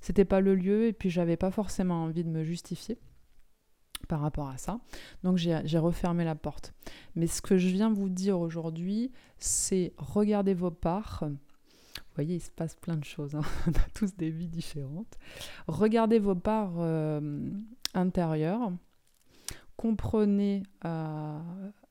c'était 0.00 0.26
pas 0.26 0.40
le 0.40 0.54
lieu, 0.54 0.86
et 0.86 0.92
puis 0.92 1.10
j'avais 1.10 1.36
pas 1.36 1.50
forcément 1.50 2.04
envie 2.04 2.22
de 2.22 2.28
me 2.28 2.44
justifier 2.44 2.98
par 4.08 4.20
rapport 4.20 4.48
à 4.48 4.56
ça. 4.56 4.80
Donc 5.22 5.36
j'ai 5.36 5.78
refermé 5.78 6.24
la 6.24 6.34
porte. 6.34 6.74
Mais 7.14 7.26
ce 7.26 7.42
que 7.42 7.58
je 7.58 7.68
viens 7.68 7.92
vous 7.92 8.08
dire 8.08 8.38
aujourd'hui, 8.38 9.12
c'est 9.38 9.92
regardez 9.98 10.54
vos 10.54 10.70
parts. 10.70 11.24
Vous 11.24 12.14
voyez, 12.14 12.36
il 12.36 12.40
se 12.40 12.50
passe 12.50 12.74
plein 12.74 12.96
de 12.96 13.04
choses. 13.04 13.34
Hein. 13.34 13.42
On 13.66 13.70
a 13.70 13.88
tous 13.94 14.14
des 14.16 14.30
vies 14.30 14.48
différentes. 14.48 15.18
Regardez 15.66 16.18
vos 16.18 16.34
parts 16.34 16.74
euh, 16.78 17.50
intérieures. 17.94 18.72
Comprenez 19.76 20.62
euh, 20.84 21.38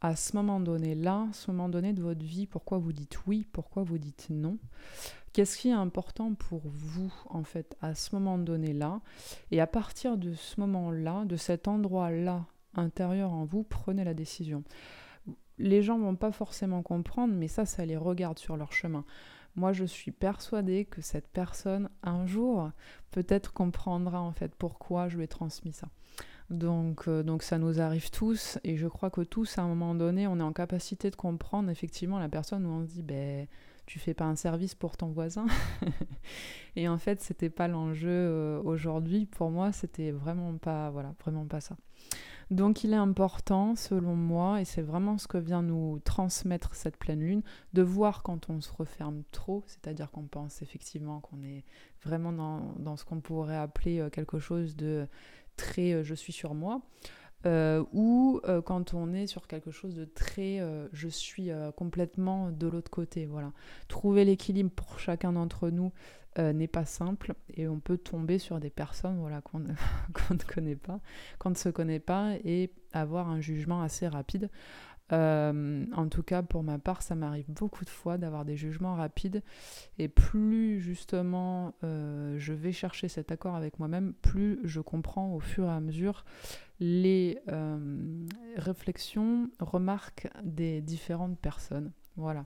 à 0.02 0.16
ce 0.16 0.36
moment 0.36 0.60
donné 0.60 0.94
là, 0.94 1.28
ce 1.32 1.50
moment 1.50 1.70
donné 1.70 1.92
de 1.94 2.04
votre 2.04 2.24
vie, 2.24 2.46
pourquoi 2.46 2.78
vous 2.78 2.94
dites 2.94 3.18
oui, 3.26 3.48
pourquoi 3.52 3.82
vous 3.82 3.98
dites 3.98 4.28
non. 4.30 4.60
Qu'est-ce 5.34 5.58
qui 5.58 5.70
est 5.70 5.74
important 5.74 6.34
pour 6.34 6.62
vous, 6.66 7.14
en 7.30 7.44
fait, 7.44 7.78
à 7.82 7.96
ce 7.96 8.16
moment 8.16 8.38
donné-là? 8.38 9.02
Et 9.52 9.62
à 9.62 9.68
partir 9.68 10.18
de 10.18 10.34
ce 10.34 10.60
moment-là, 10.60 11.26
de 11.26 11.36
cet 11.36 11.68
endroit-là 11.68 12.46
intérieur 12.76 13.32
en 13.32 13.46
vous, 13.46 13.64
prenez 13.64 14.04
la 14.04 14.14
décision. 14.14 14.64
Les 15.58 15.82
gens 15.82 16.00
vont 16.00 16.16
pas 16.16 16.32
forcément 16.32 16.82
comprendre, 16.82 17.34
mais 17.34 17.48
ça, 17.48 17.66
ça 17.66 17.86
les 17.86 17.98
regarde 17.98 18.40
sur 18.40 18.58
leur 18.58 18.72
chemin. 18.72 19.04
Moi, 19.56 19.74
je 19.74 19.84
suis 19.84 20.12
persuadée 20.12 20.86
que 20.86 21.02
cette 21.02 21.28
personne, 21.28 21.90
un 22.04 22.26
jour, 22.26 22.72
peut-être 23.12 23.52
comprendra 23.52 24.22
en 24.22 24.32
fait 24.32 24.56
pourquoi 24.56 25.10
je 25.10 25.18
lui 25.18 25.26
ai 25.26 25.28
transmis 25.28 25.74
ça. 25.74 25.90
Donc, 26.50 27.08
euh, 27.08 27.22
donc 27.22 27.44
ça 27.44 27.58
nous 27.58 27.80
arrive 27.80 28.10
tous, 28.10 28.58
et 28.64 28.76
je 28.78 28.88
crois 28.88 29.10
que 29.10 29.22
tous, 29.22 29.58
à 29.58 29.62
un 29.62 29.68
moment 29.68 29.94
donné, 29.94 30.28
on 30.28 30.40
est 30.40 30.44
en 30.44 30.54
capacité 30.54 31.12
de 31.12 31.16
comprendre 31.16 31.70
effectivement 31.70 32.20
la 32.20 32.30
personne 32.30 32.66
où 32.66 32.70
on 32.70 32.84
se 32.84 32.94
dit, 32.94 33.04
ben 33.04 33.48
tu 33.90 33.98
fais 33.98 34.14
pas 34.14 34.26
un 34.26 34.36
service 34.36 34.76
pour 34.76 34.98
ton 34.98 35.08
voisin. 35.08 35.48
et 36.76 36.88
en 36.88 37.00
fait, 37.00 37.22
c'était 37.22 37.50
pas 37.50 37.68
l'enjeu 37.68 38.08
euh, 38.08 38.62
aujourd'hui. 38.64 39.26
Pour 39.26 39.50
moi, 39.50 39.72
c'était 39.72 40.12
vraiment 40.12 40.56
pas, 40.60 40.92
voilà, 40.92 41.16
vraiment 41.26 41.48
pas 41.48 41.60
ça. 41.60 41.76
Donc 42.52 42.84
il 42.84 42.94
est 42.94 42.98
important, 42.98 43.76
selon 43.76 44.16
moi, 44.16 44.62
et 44.62 44.66
c'est 44.66 44.84
vraiment 44.84 45.18
ce 45.18 45.28
que 45.28 45.40
vient 45.40 45.64
nous 45.64 46.00
transmettre 46.06 46.76
cette 46.76 46.98
pleine 46.98 47.22
lune, 47.22 47.42
de 47.74 47.82
voir 47.82 48.22
quand 48.22 48.52
on 48.52 48.62
se 48.62 48.72
referme 48.72 49.24
trop, 49.32 49.64
c'est-à-dire 49.66 50.12
qu'on 50.12 50.28
pense 50.28 50.62
effectivement 50.62 51.20
qu'on 51.20 51.42
est 51.42 51.64
vraiment 52.04 52.32
dans, 52.32 52.76
dans 52.78 52.96
ce 52.96 53.06
qu'on 53.06 53.22
pourrait 53.22 53.58
appeler 53.58 54.00
euh, 54.02 54.12
quelque 54.12 54.38
chose 54.38 54.76
de 54.76 55.08
très 55.58 55.94
euh, 55.94 56.04
je 56.04 56.14
suis 56.14 56.34
sur 56.34 56.54
moi, 56.54 56.82
euh, 57.46 57.86
ou 57.94 58.42
euh, 58.46 58.62
quand 58.62 58.94
on 58.94 59.14
est 59.14 59.26
sur 59.26 59.48
quelque 59.48 59.72
chose 59.72 59.96
de 59.96 60.04
très 60.04 60.60
euh, 60.60 60.88
je 60.92 61.08
suis 61.08 61.50
complètement 61.76 62.52
de 62.52 62.68
l'autre 62.68 62.92
côté. 62.92 63.26
Voilà. 63.26 63.52
Trouver 63.88 64.26
l'équilibre 64.26 64.72
pour 64.72 65.00
chacun 65.00 65.34
d'entre 65.34 65.70
nous 65.70 65.92
n'est 66.38 66.68
pas 66.68 66.86
simple 66.86 67.34
et 67.54 67.68
on 67.68 67.82
peut 67.82 67.98
tomber 67.98 68.40
sur 68.40 68.62
des 68.62 68.70
personnes 68.70 69.18
voilà, 69.20 69.42
qu'on 69.42 69.60
ne 69.60 70.44
connaît 70.54 70.78
pas, 70.78 71.02
qu'on 71.38 71.50
ne 71.50 71.56
se 71.56 71.68
connaît 71.68 72.00
pas 72.00 72.36
et 72.46 72.72
avoir 72.94 73.30
un 73.30 73.42
jugement 73.42 73.82
assez 73.82 74.08
rapide. 74.08 74.50
Euh, 75.12 75.86
en 75.96 76.08
tout 76.08 76.24
cas, 76.24 76.44
pour 76.44 76.64
ma 76.64 76.78
part, 76.78 77.02
ça 77.02 77.16
m'arrive 77.16 77.50
beaucoup 77.50 77.84
de 77.84 77.90
fois 77.90 78.18
d'avoir 78.18 78.46
des 78.46 78.56
jugements 78.56 78.96
rapides. 78.96 79.42
Et 79.98 80.08
plus 80.08 80.80
justement 80.80 81.74
euh, 81.84 82.38
je 82.38 82.54
vais 82.54 82.72
chercher 82.72 83.08
cet 83.08 83.32
accord 83.32 83.56
avec 83.56 83.80
moi-même, 83.80 84.14
plus 84.22 84.60
je 84.64 84.82
comprends 84.82 85.34
au 85.34 85.40
fur 85.40 85.66
et 85.66 85.72
à 85.72 85.80
mesure 85.80 86.26
les 86.80 87.40
euh, 87.50 88.26
réflexions, 88.56 89.50
remarques 89.60 90.28
des 90.44 90.82
différentes 90.82 91.38
personnes. 91.38 91.92
Voilà. 92.16 92.46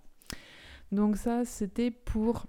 Donc 0.91 1.17
ça, 1.17 1.45
c'était 1.45 1.91
pour 1.91 2.47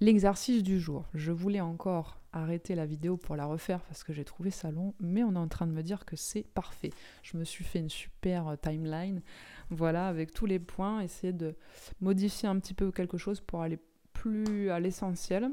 l'exercice 0.00 0.62
du 0.62 0.80
jour. 0.80 1.04
Je 1.14 1.32
voulais 1.32 1.60
encore 1.60 2.20
arrêter 2.32 2.74
la 2.74 2.86
vidéo 2.86 3.16
pour 3.16 3.36
la 3.36 3.46
refaire 3.46 3.80
parce 3.82 4.02
que 4.02 4.12
j'ai 4.12 4.24
trouvé 4.24 4.50
ça 4.50 4.70
long, 4.70 4.94
mais 5.00 5.22
on 5.22 5.34
est 5.34 5.38
en 5.38 5.48
train 5.48 5.66
de 5.66 5.72
me 5.72 5.82
dire 5.82 6.04
que 6.04 6.16
c'est 6.16 6.42
parfait. 6.42 6.90
Je 7.22 7.36
me 7.36 7.44
suis 7.44 7.64
fait 7.64 7.78
une 7.78 7.90
super 7.90 8.48
euh, 8.48 8.56
timeline, 8.56 9.22
voilà, 9.70 10.08
avec 10.08 10.32
tous 10.32 10.46
les 10.46 10.58
points, 10.58 11.00
essayer 11.00 11.32
de 11.32 11.54
modifier 12.00 12.48
un 12.48 12.58
petit 12.58 12.74
peu 12.74 12.90
quelque 12.90 13.18
chose 13.18 13.40
pour 13.40 13.62
aller 13.62 13.78
plus 14.12 14.70
à 14.70 14.80
l'essentiel. 14.80 15.50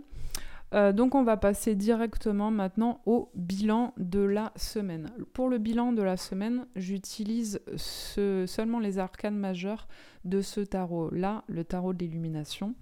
Euh, 0.73 0.93
donc 0.93 1.15
on 1.15 1.23
va 1.23 1.37
passer 1.37 1.75
directement 1.75 2.49
maintenant 2.49 3.01
au 3.05 3.29
bilan 3.35 3.93
de 3.97 4.21
la 4.21 4.53
semaine. 4.55 5.11
Pour 5.33 5.49
le 5.49 5.57
bilan 5.57 5.91
de 5.91 6.01
la 6.01 6.17
semaine, 6.17 6.65
j'utilise 6.75 7.61
seulement 7.75 8.79
les 8.79 8.99
arcanes 8.99 9.37
majeures 9.37 9.87
de 10.23 10.41
ce 10.41 10.61
tarot-là, 10.61 11.43
le 11.47 11.63
tarot 11.63 11.93
de 11.93 11.99
l'illumination. 11.99 12.75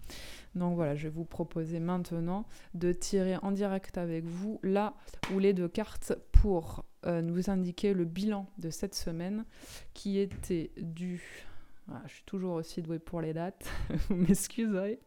Donc 0.55 0.75
voilà, 0.75 0.96
je 0.96 1.03
vais 1.03 1.13
vous 1.13 1.25
proposer 1.25 1.79
maintenant 1.79 2.46
de 2.74 2.91
tirer 2.91 3.38
en 3.41 3.51
direct 3.51 3.98
avec 3.98 4.25
vous 4.25 4.60
là 4.63 4.93
ou 5.34 5.39
les 5.39 5.53
deux 5.53 5.67
cartes 5.67 6.13
pour 6.31 6.86
euh, 7.05 7.22
nous 7.22 7.50
indiquer 7.50 7.93
le 7.93 8.05
bilan 8.05 8.48
de 8.58 8.69
cette 8.69 8.96
semaine 8.96 9.46
qui 9.93 10.19
était 10.19 10.72
du... 10.77 11.48
Je 12.05 12.13
suis 12.13 12.24
toujours 12.24 12.55
aussi 12.55 12.81
douée 12.81 13.00
pour 13.00 13.22
les 13.22 13.34
dates, 13.34 13.67
vous 14.10 14.15
m'excuserez. 14.15 15.00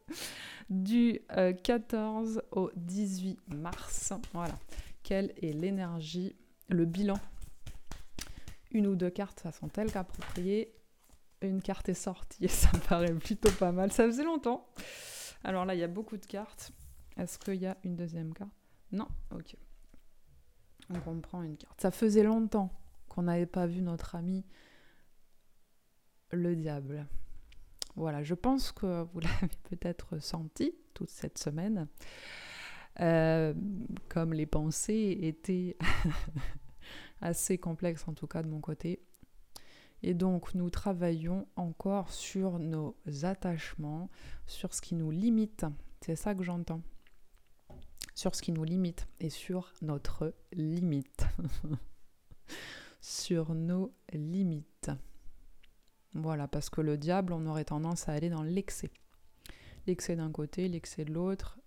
Du 0.71 1.21
14 1.65 2.39
euh, 2.39 2.61
au 2.61 2.71
18 2.77 3.39
mars. 3.49 4.13
Voilà. 4.33 4.59
Quelle 5.03 5.33
est 5.43 5.53
l'énergie, 5.53 6.37
le 6.69 6.85
bilan? 6.85 7.19
Une 8.71 8.87
ou 8.87 8.97
deux 8.97 9.11
cartes, 9.11 9.41
ça 9.41 9.53
sont-elles 9.53 9.93
qu'appropriées 9.93 10.73
Une 11.43 11.61
carte 11.61 11.89
est 11.89 11.95
sortie 11.95 12.45
et 12.45 12.49
ça 12.49 12.71
me 12.73 12.81
paraît 12.81 13.15
plutôt 13.15 13.51
pas 13.53 13.73
mal. 13.73 13.93
Ça 13.93 14.05
faisait 14.05 14.25
longtemps. 14.25 14.67
Alors 15.45 15.65
là, 15.65 15.75
il 15.75 15.81
y 15.81 15.85
a 15.85 15.89
beaucoup 15.89 16.17
de 16.17 16.27
cartes. 16.27 16.73
Est-ce 17.17 17.39
qu'il 17.39 17.57
y 17.57 17.67
a 17.67 17.77
une 17.85 17.97
deuxième 17.97 18.33
carte? 18.33 18.51
Non 18.91 19.09
Ok. 19.35 19.57
On 21.07 21.21
prend 21.21 21.43
une 21.43 21.57
carte. 21.57 21.81
Ça 21.81 21.91
faisait 21.91 22.23
longtemps 22.23 22.71
qu'on 23.09 23.23
n'avait 23.23 23.47
pas 23.47 23.67
vu 23.67 23.83
notre 23.83 24.15
ami 24.15 24.45
le 26.33 26.57
diable. 26.57 27.07
Voilà, 27.97 28.23
je 28.23 28.35
pense 28.35 28.73
que 28.73 29.03
vous 29.13 29.21
l'avez 29.21 29.49
peut-être 29.65 30.19
senti 30.19 30.75
toute 30.95 31.11
cette 31.11 31.39
semaine. 31.39 31.89
Euh, 33.01 33.55
comme 34.09 34.35
les 34.35 34.47
pensées 34.47 35.19
étaient 35.23 35.77
assez 37.21 37.59
complexes, 37.59 38.07
en 38.07 38.15
tout 38.15 38.27
cas 38.27 38.43
de 38.43 38.49
mon 38.49 38.61
côté. 38.61 39.03
Et 40.03 40.15
donc 40.15 40.55
nous 40.55 40.69
travaillons 40.69 41.47
encore 41.57 42.11
sur 42.11 42.59
nos 42.59 42.97
attachements, 43.23 44.11
sur 44.47 44.75
ce 44.75 44.83
qui 44.83 44.95
nous 44.95 45.11
limite. 45.11 45.65
C'est 46.01 46.17
ça 46.17 46.35
que 46.35 46.43
j'entends. 46.43 46.83
Sur 48.15 48.35
ce 48.35 48.43
qui 48.43 48.53
nous 48.53 48.65
limite 48.65 49.07
et 49.21 49.31
sur 49.31 49.73
notre 49.81 50.35
limite. 50.53 51.25
sur 53.01 53.55
nos 53.55 53.95
limites. 54.13 54.91
Voilà, 56.15 56.47
parce 56.49 56.71
que 56.71 56.81
le 56.81 56.99
diable, 56.99 57.33
on 57.33 57.47
aurait 57.47 57.65
tendance 57.65 58.09
à 58.09 58.13
aller 58.13 58.31
dans 58.31 58.43
l'excès. 58.43 58.91
L'excès 59.87 60.15
d'un 60.15 60.31
côté, 60.31 60.69
l'excès 60.69 61.05
de 61.05 61.13
l'autre, 61.13 61.59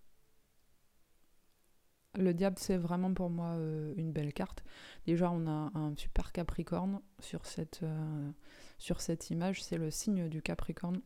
le 2.17 2.33
diable, 2.33 2.57
c'est 2.59 2.77
vraiment 2.77 3.13
pour 3.13 3.29
moi 3.29 3.55
euh, 3.55 3.93
une 3.97 4.11
belle 4.11 4.33
carte. 4.33 4.63
Déjà, 5.05 5.29
on 5.31 5.47
a 5.47 5.71
un 5.73 5.93
super 5.97 6.31
Capricorne 6.31 7.01
sur 7.19 7.45
cette, 7.45 7.81
euh, 7.83 8.31
sur 8.77 9.01
cette 9.01 9.29
image. 9.29 9.63
C'est 9.63 9.77
le 9.77 9.91
signe 9.91 10.29
du 10.29 10.41
Capricorne. 10.41 11.01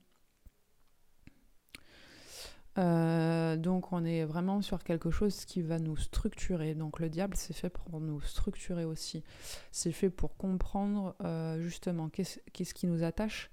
Euh, 2.78 3.58
donc 3.58 3.92
on 3.92 4.06
est 4.06 4.24
vraiment 4.24 4.62
sur 4.62 4.84
quelque 4.84 5.12
chose 5.12 5.46
qui 5.46 5.62
va 5.62 5.80
nous 5.80 5.98
structurer. 5.98 6.76
Donc 6.76 7.00
le 7.00 7.10
diable, 7.10 7.36
c'est 7.36 7.54
fait 7.54 7.70
pour 7.70 8.00
nous 8.00 8.22
structurer 8.22 8.86
aussi. 8.86 9.24
C'est 9.72 9.92
fait 9.92 10.10
pour 10.10 10.38
comprendre 10.38 11.16
justement 11.60 12.10
qu'est-ce 12.10 12.74
qui 12.74 12.88
nous 12.88 13.04
attache, 13.04 13.50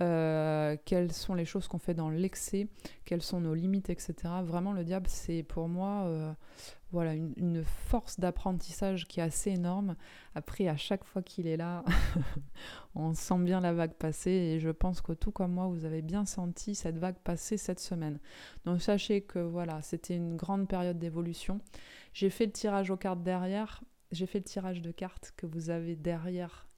euh, 0.00 0.76
quelles 0.84 1.12
sont 1.12 1.34
les 1.34 1.44
choses 1.44 1.68
qu'on 1.68 1.78
fait 1.78 1.94
dans 1.94 2.10
l'excès, 2.10 2.68
quelles 3.04 3.22
sont 3.22 3.40
nos 3.40 3.54
limites, 3.54 3.90
etc. 3.90 4.14
Vraiment, 4.42 4.72
le 4.72 4.84
diable, 4.84 5.06
c'est 5.08 5.44
pour 5.44 5.68
moi 5.68 6.04
euh, 6.06 6.32
voilà, 6.90 7.14
une, 7.14 7.62
force 7.64 8.18
d'apprentissage 8.18 9.06
qui 9.06 9.20
est 9.20 9.22
assez 9.22 9.50
énorme. 9.50 9.94
Après, 10.34 10.66
à 10.66 10.76
chaque 10.76 11.04
fois 11.04 11.22
qu'il 11.22 11.46
est 11.46 11.56
là, 11.56 11.84
on 12.96 13.14
sent 13.14 13.38
bien 13.38 13.60
la 13.60 13.72
vague 13.72 13.94
passer 13.94 14.30
et 14.30 14.58
je 14.58 14.70
pense 14.70 15.00
que 15.00 15.12
tout 15.12 15.30
comme 15.30 15.52
moi, 15.52 15.68
vous 15.68 15.84
avez 15.84 16.02
bien 16.02 16.24
senti 16.24 16.74
cette 16.74 16.98
vague 16.98 17.18
passer 17.22 17.56
cette 17.56 17.80
semaine. 17.80 18.18
Donc 18.64 18.82
sachez 18.82 19.20
que 19.20 19.38
voilà, 19.38 19.80
c'était 19.82 20.16
une 20.16 20.36
grande 20.36 20.66
période 20.66 20.98
d'évolution. 20.98 21.60
J'ai 22.12 22.30
fait 22.30 22.46
le 22.46 22.52
tirage 22.52 22.90
aux 22.90 22.96
cartes 22.96 23.22
derrière 23.22 23.82
j'ai 24.14 24.26
fait 24.26 24.38
le 24.38 24.44
tirage 24.44 24.80
de 24.80 24.90
cartes 24.90 25.34
que 25.36 25.46
vous 25.46 25.70
avez 25.70 25.96
derrière 25.96 26.68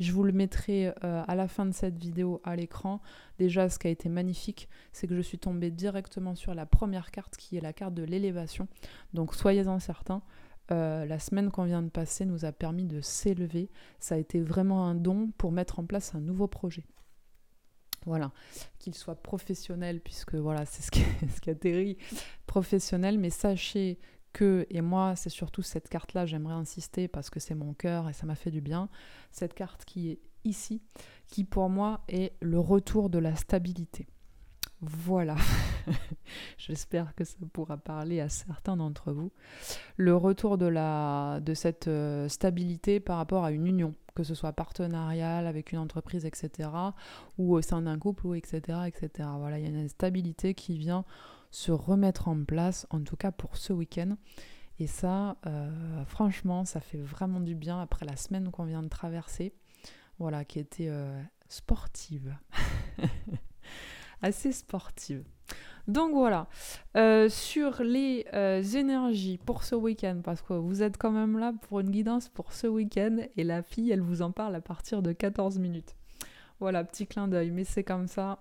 Je 0.00 0.12
vous 0.12 0.24
le 0.24 0.32
mettrai 0.32 0.88
euh, 0.88 1.22
à 1.26 1.34
la 1.34 1.48
fin 1.48 1.66
de 1.66 1.72
cette 1.72 1.98
vidéo 1.98 2.40
à 2.44 2.56
l'écran. 2.56 3.00
Déjà, 3.38 3.68
ce 3.68 3.78
qui 3.78 3.86
a 3.86 3.90
été 3.90 4.08
magnifique, 4.08 4.68
c'est 4.92 5.06
que 5.06 5.16
je 5.16 5.20
suis 5.20 5.38
tombée 5.38 5.70
directement 5.70 6.34
sur 6.34 6.54
la 6.54 6.66
première 6.66 7.10
carte 7.10 7.36
qui 7.36 7.56
est 7.56 7.60
la 7.60 7.72
carte 7.72 7.94
de 7.94 8.02
l'élévation. 8.02 8.68
Donc 9.12 9.34
soyez-en 9.34 9.78
certains. 9.78 10.22
Euh, 10.70 11.04
la 11.04 11.18
semaine 11.18 11.50
qu'on 11.50 11.64
vient 11.64 11.82
de 11.82 11.90
passer 11.90 12.24
nous 12.24 12.44
a 12.44 12.52
permis 12.52 12.84
de 12.84 13.00
s'élever. 13.00 13.70
Ça 14.00 14.14
a 14.14 14.18
été 14.18 14.40
vraiment 14.40 14.86
un 14.86 14.94
don 14.94 15.30
pour 15.36 15.52
mettre 15.52 15.78
en 15.78 15.84
place 15.84 16.14
un 16.14 16.20
nouveau 16.20 16.46
projet. 16.46 16.84
Voilà, 18.06 18.32
qu'il 18.78 18.94
soit 18.94 19.14
professionnel, 19.14 20.00
puisque 20.00 20.34
voilà, 20.34 20.66
c'est 20.66 20.82
ce 20.82 20.90
ce 21.34 21.40
qui 21.40 21.50
atterrit, 21.50 21.96
professionnel, 22.46 23.18
mais 23.18 23.30
sachez 23.30 23.98
et 24.42 24.80
moi 24.80 25.16
c'est 25.16 25.30
surtout 25.30 25.62
cette 25.62 25.88
carte-là, 25.88 26.26
j'aimerais 26.26 26.54
insister 26.54 27.08
parce 27.08 27.30
que 27.30 27.40
c'est 27.40 27.54
mon 27.54 27.74
cœur 27.74 28.08
et 28.08 28.12
ça 28.12 28.26
m'a 28.26 28.34
fait 28.34 28.50
du 28.50 28.60
bien, 28.60 28.88
cette 29.30 29.54
carte 29.54 29.84
qui 29.84 30.10
est 30.10 30.20
ici, 30.44 30.82
qui 31.28 31.44
pour 31.44 31.68
moi 31.68 32.00
est 32.08 32.34
le 32.40 32.58
retour 32.58 33.10
de 33.10 33.18
la 33.18 33.34
stabilité. 33.36 34.06
Voilà, 34.80 35.36
j'espère 36.58 37.14
que 37.14 37.24
ça 37.24 37.36
pourra 37.52 37.78
parler 37.78 38.20
à 38.20 38.28
certains 38.28 38.76
d'entre 38.76 39.12
vous. 39.12 39.32
Le 39.96 40.14
retour 40.14 40.58
de, 40.58 40.66
la, 40.66 41.40
de 41.40 41.54
cette 41.54 41.88
euh, 41.88 42.28
stabilité 42.28 43.00
par 43.00 43.16
rapport 43.16 43.44
à 43.44 43.50
une 43.50 43.66
union, 43.66 43.94
que 44.14 44.24
ce 44.24 44.34
soit 44.34 44.52
partenariale 44.52 45.46
avec 45.46 45.72
une 45.72 45.78
entreprise, 45.78 46.26
etc., 46.26 46.68
ou 47.38 47.54
au 47.54 47.62
sein 47.62 47.80
d'un 47.82 47.98
couple, 47.98 48.26
ou 48.26 48.34
etc., 48.34 48.80
etc. 48.86 49.28
Voilà, 49.38 49.58
il 49.58 49.64
y 49.64 49.66
a 49.66 49.70
une 49.70 49.88
stabilité 49.88 50.52
qui 50.52 50.76
vient 50.76 51.06
se 51.54 51.70
remettre 51.70 52.26
en 52.26 52.44
place, 52.44 52.84
en 52.90 53.00
tout 53.00 53.14
cas 53.14 53.30
pour 53.30 53.56
ce 53.56 53.72
week-end. 53.72 54.16
Et 54.80 54.88
ça, 54.88 55.36
euh, 55.46 56.04
franchement, 56.04 56.64
ça 56.64 56.80
fait 56.80 56.98
vraiment 56.98 57.38
du 57.38 57.54
bien 57.54 57.80
après 57.80 58.04
la 58.04 58.16
semaine 58.16 58.50
qu'on 58.50 58.64
vient 58.64 58.82
de 58.82 58.88
traverser, 58.88 59.54
voilà, 60.18 60.44
qui 60.44 60.58
était 60.58 60.88
euh, 60.88 61.22
sportive, 61.48 62.36
assez 64.22 64.50
sportive. 64.50 65.22
Donc 65.86 66.12
voilà, 66.12 66.48
euh, 66.96 67.28
sur 67.28 67.84
les 67.84 68.26
énergies 68.74 69.38
pour 69.38 69.62
ce 69.62 69.76
week-end, 69.76 70.22
parce 70.24 70.42
que 70.42 70.54
vous 70.54 70.82
êtes 70.82 70.98
quand 70.98 71.12
même 71.12 71.38
là 71.38 71.52
pour 71.68 71.78
une 71.78 71.90
guidance 71.90 72.28
pour 72.28 72.52
ce 72.52 72.66
week-end, 72.66 73.18
et 73.36 73.44
la 73.44 73.62
fille, 73.62 73.92
elle 73.92 74.00
vous 74.00 74.22
en 74.22 74.32
parle 74.32 74.56
à 74.56 74.60
partir 74.60 75.02
de 75.02 75.12
14 75.12 75.60
minutes. 75.60 75.94
Voilà, 76.58 76.82
petit 76.82 77.06
clin 77.06 77.28
d'œil, 77.28 77.50
mais 77.50 77.64
c'est 77.64 77.84
comme 77.84 78.08
ça. 78.08 78.38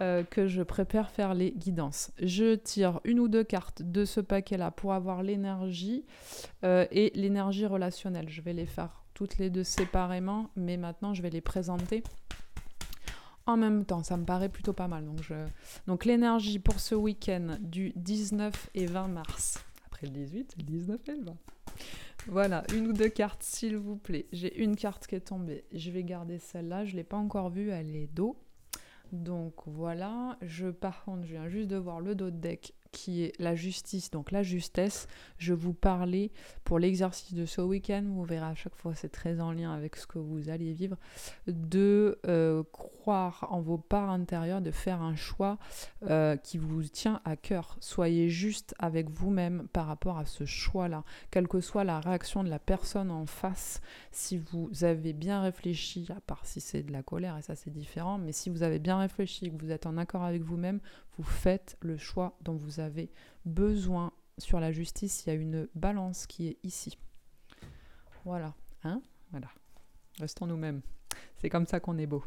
Euh, 0.00 0.22
que 0.22 0.46
je 0.46 0.62
prépare 0.62 1.10
faire 1.10 1.34
les 1.34 1.50
guidances. 1.50 2.12
Je 2.22 2.54
tire 2.54 3.00
une 3.02 3.18
ou 3.18 3.26
deux 3.26 3.42
cartes 3.42 3.82
de 3.82 4.04
ce 4.04 4.20
paquet-là 4.20 4.70
pour 4.70 4.92
avoir 4.92 5.24
l'énergie 5.24 6.04
euh, 6.62 6.86
et 6.92 7.10
l'énergie 7.16 7.66
relationnelle. 7.66 8.28
Je 8.28 8.40
vais 8.40 8.52
les 8.52 8.66
faire 8.66 9.02
toutes 9.14 9.38
les 9.38 9.50
deux 9.50 9.64
séparément, 9.64 10.50
mais 10.54 10.76
maintenant 10.76 11.14
je 11.14 11.22
vais 11.22 11.30
les 11.30 11.40
présenter 11.40 12.04
en 13.46 13.56
même 13.56 13.84
temps. 13.84 14.04
Ça 14.04 14.16
me 14.16 14.24
paraît 14.24 14.48
plutôt 14.48 14.72
pas 14.72 14.86
mal. 14.86 15.04
Donc, 15.04 15.32
donc 15.88 16.04
l'énergie 16.04 16.60
pour 16.60 16.78
ce 16.78 16.94
week-end 16.94 17.56
du 17.58 17.92
19 17.96 18.70
et 18.74 18.86
20 18.86 19.08
mars. 19.08 19.64
Après 19.86 20.06
le 20.06 20.12
18, 20.12 20.54
c'est 20.54 20.58
le 20.58 20.78
19 20.78 21.08
et 21.08 21.12
le 21.16 21.24
20. 21.24 21.36
Voilà, 22.28 22.62
une 22.74 22.88
ou 22.88 22.92
deux 22.92 23.08
cartes, 23.08 23.42
s'il 23.42 23.76
vous 23.76 23.96
plaît. 23.96 24.26
J'ai 24.32 24.62
une 24.62 24.76
carte 24.76 25.06
qui 25.06 25.14
est 25.14 25.20
tombée. 25.20 25.64
Je 25.72 25.90
vais 25.90 26.04
garder 26.04 26.38
celle-là. 26.38 26.84
Je 26.84 26.92
ne 26.92 26.98
l'ai 26.98 27.04
pas 27.04 27.16
encore 27.16 27.48
vue. 27.48 27.70
Elle 27.70 27.96
est 27.96 28.06
d'eau. 28.06 28.36
Donc 29.12 29.54
voilà, 29.66 30.36
je 30.42 30.68
par 30.68 31.04
contre, 31.04 31.24
je 31.24 31.32
viens 31.32 31.48
juste 31.48 31.68
de 31.68 31.76
voir 31.76 32.00
le 32.00 32.14
dos 32.14 32.30
de 32.30 32.36
deck 32.36 32.74
qui 32.92 33.22
est 33.22 33.32
la 33.38 33.54
justice, 33.54 34.10
donc 34.10 34.30
la 34.30 34.42
justesse. 34.42 35.06
Je 35.38 35.54
vous 35.54 35.72
parlais 35.72 36.30
pour 36.64 36.78
l'exercice 36.78 37.34
de 37.34 37.46
ce 37.46 37.60
week-end, 37.60 38.04
vous 38.06 38.24
verrez 38.24 38.46
à 38.46 38.54
chaque 38.54 38.74
fois, 38.74 38.94
c'est 38.94 39.08
très 39.08 39.40
en 39.40 39.52
lien 39.52 39.72
avec 39.72 39.96
ce 39.96 40.06
que 40.06 40.18
vous 40.18 40.48
allez 40.48 40.72
vivre, 40.72 40.96
de 41.46 42.18
euh, 42.26 42.62
croire 42.72 43.46
en 43.50 43.60
vos 43.60 43.78
parts 43.78 44.10
intérieures, 44.10 44.60
de 44.60 44.70
faire 44.70 45.02
un 45.02 45.16
choix 45.16 45.58
euh, 46.08 46.36
qui 46.36 46.58
vous 46.58 46.82
tient 46.82 47.20
à 47.24 47.36
cœur. 47.36 47.76
Soyez 47.80 48.28
juste 48.28 48.74
avec 48.78 49.10
vous-même 49.10 49.68
par 49.72 49.86
rapport 49.86 50.18
à 50.18 50.26
ce 50.26 50.44
choix-là, 50.44 51.04
quelle 51.30 51.48
que 51.48 51.60
soit 51.60 51.84
la 51.84 52.00
réaction 52.00 52.44
de 52.44 52.50
la 52.50 52.58
personne 52.58 53.10
en 53.10 53.26
face. 53.26 53.80
Si 54.12 54.38
vous 54.38 54.70
avez 54.82 55.12
bien 55.12 55.40
réfléchi, 55.42 56.06
à 56.14 56.20
part 56.20 56.44
si 56.44 56.60
c'est 56.60 56.82
de 56.82 56.92
la 56.92 57.02
colère, 57.02 57.36
et 57.36 57.42
ça 57.42 57.54
c'est 57.54 57.70
différent, 57.70 58.18
mais 58.18 58.32
si 58.32 58.50
vous 58.50 58.62
avez 58.62 58.78
bien 58.78 58.98
réfléchi, 58.98 59.50
que 59.50 59.64
vous 59.64 59.70
êtes 59.70 59.86
en 59.86 59.96
accord 59.96 60.22
avec 60.22 60.42
vous-même, 60.42 60.80
vous 61.18 61.24
faites 61.24 61.76
le 61.80 61.96
choix 61.96 62.38
dont 62.40 62.56
vous 62.56 62.80
avez 62.80 63.10
besoin. 63.44 64.12
Sur 64.38 64.60
la 64.60 64.70
justice, 64.72 65.26
il 65.26 65.28
y 65.28 65.32
a 65.32 65.34
une 65.34 65.68
balance 65.74 66.26
qui 66.26 66.48
est 66.48 66.58
ici. 66.62 66.96
Voilà, 68.24 68.54
hein? 68.84 69.02
Voilà. 69.30 69.48
Restons 70.20 70.46
nous-mêmes. 70.46 70.80
C'est 71.38 71.50
comme 71.50 71.66
ça 71.66 71.80
qu'on 71.80 71.98
est 71.98 72.06
beau. 72.06 72.24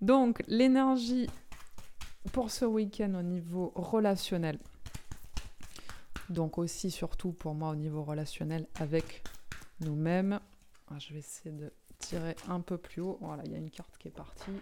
Donc, 0.00 0.42
l'énergie 0.48 1.28
pour 2.32 2.50
ce 2.50 2.64
week-end 2.64 3.14
au 3.14 3.22
niveau 3.22 3.72
relationnel. 3.74 4.58
Donc 6.30 6.58
aussi, 6.58 6.90
surtout 6.90 7.32
pour 7.32 7.54
moi, 7.54 7.70
au 7.70 7.76
niveau 7.76 8.02
relationnel 8.02 8.66
avec 8.76 9.22
nous-mêmes. 9.80 10.40
Ah, 10.88 10.98
je 10.98 11.12
vais 11.12 11.18
essayer 11.18 11.54
de 11.54 11.72
tirer 11.98 12.34
un 12.48 12.60
peu 12.60 12.78
plus 12.78 13.02
haut. 13.02 13.18
Voilà, 13.20 13.44
il 13.44 13.52
y 13.52 13.54
a 13.54 13.58
une 13.58 13.70
carte 13.70 13.96
qui 13.98 14.08
est 14.08 14.12
partie. 14.12 14.52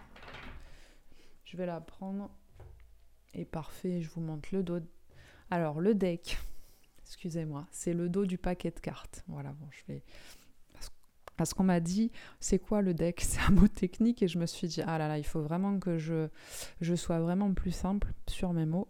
Je 1.44 1.56
vais 1.56 1.66
la 1.66 1.80
prendre. 1.80 2.30
Et 3.34 3.44
parfait, 3.44 4.00
je 4.00 4.10
vous 4.10 4.20
montre 4.20 4.48
le 4.52 4.62
dos. 4.62 4.80
Alors, 5.50 5.80
le 5.80 5.94
deck, 5.94 6.38
excusez-moi, 7.06 7.66
c'est 7.70 7.94
le 7.94 8.08
dos 8.08 8.26
du 8.26 8.38
paquet 8.38 8.70
de 8.70 8.80
cartes. 8.80 9.24
Voilà, 9.28 9.52
bon, 9.52 9.66
je 9.70 9.92
vais. 9.92 10.02
Parce 11.36 11.54
qu'on 11.54 11.64
m'a 11.64 11.80
dit, 11.80 12.12
c'est 12.40 12.58
quoi 12.58 12.82
le 12.82 12.94
deck? 12.94 13.20
C'est 13.24 13.40
un 13.40 13.50
mot 13.50 13.66
technique 13.66 14.22
et 14.22 14.28
je 14.28 14.38
me 14.38 14.46
suis 14.46 14.68
dit, 14.68 14.82
ah 14.82 14.98
là 14.98 15.08
là, 15.08 15.18
il 15.18 15.24
faut 15.24 15.40
vraiment 15.40 15.78
que 15.78 15.98
je, 15.98 16.28
sois 16.94 17.20
vraiment 17.20 17.52
plus 17.54 17.72
simple 17.72 18.12
sur 18.28 18.52
mes 18.52 18.66
mots. 18.66 18.88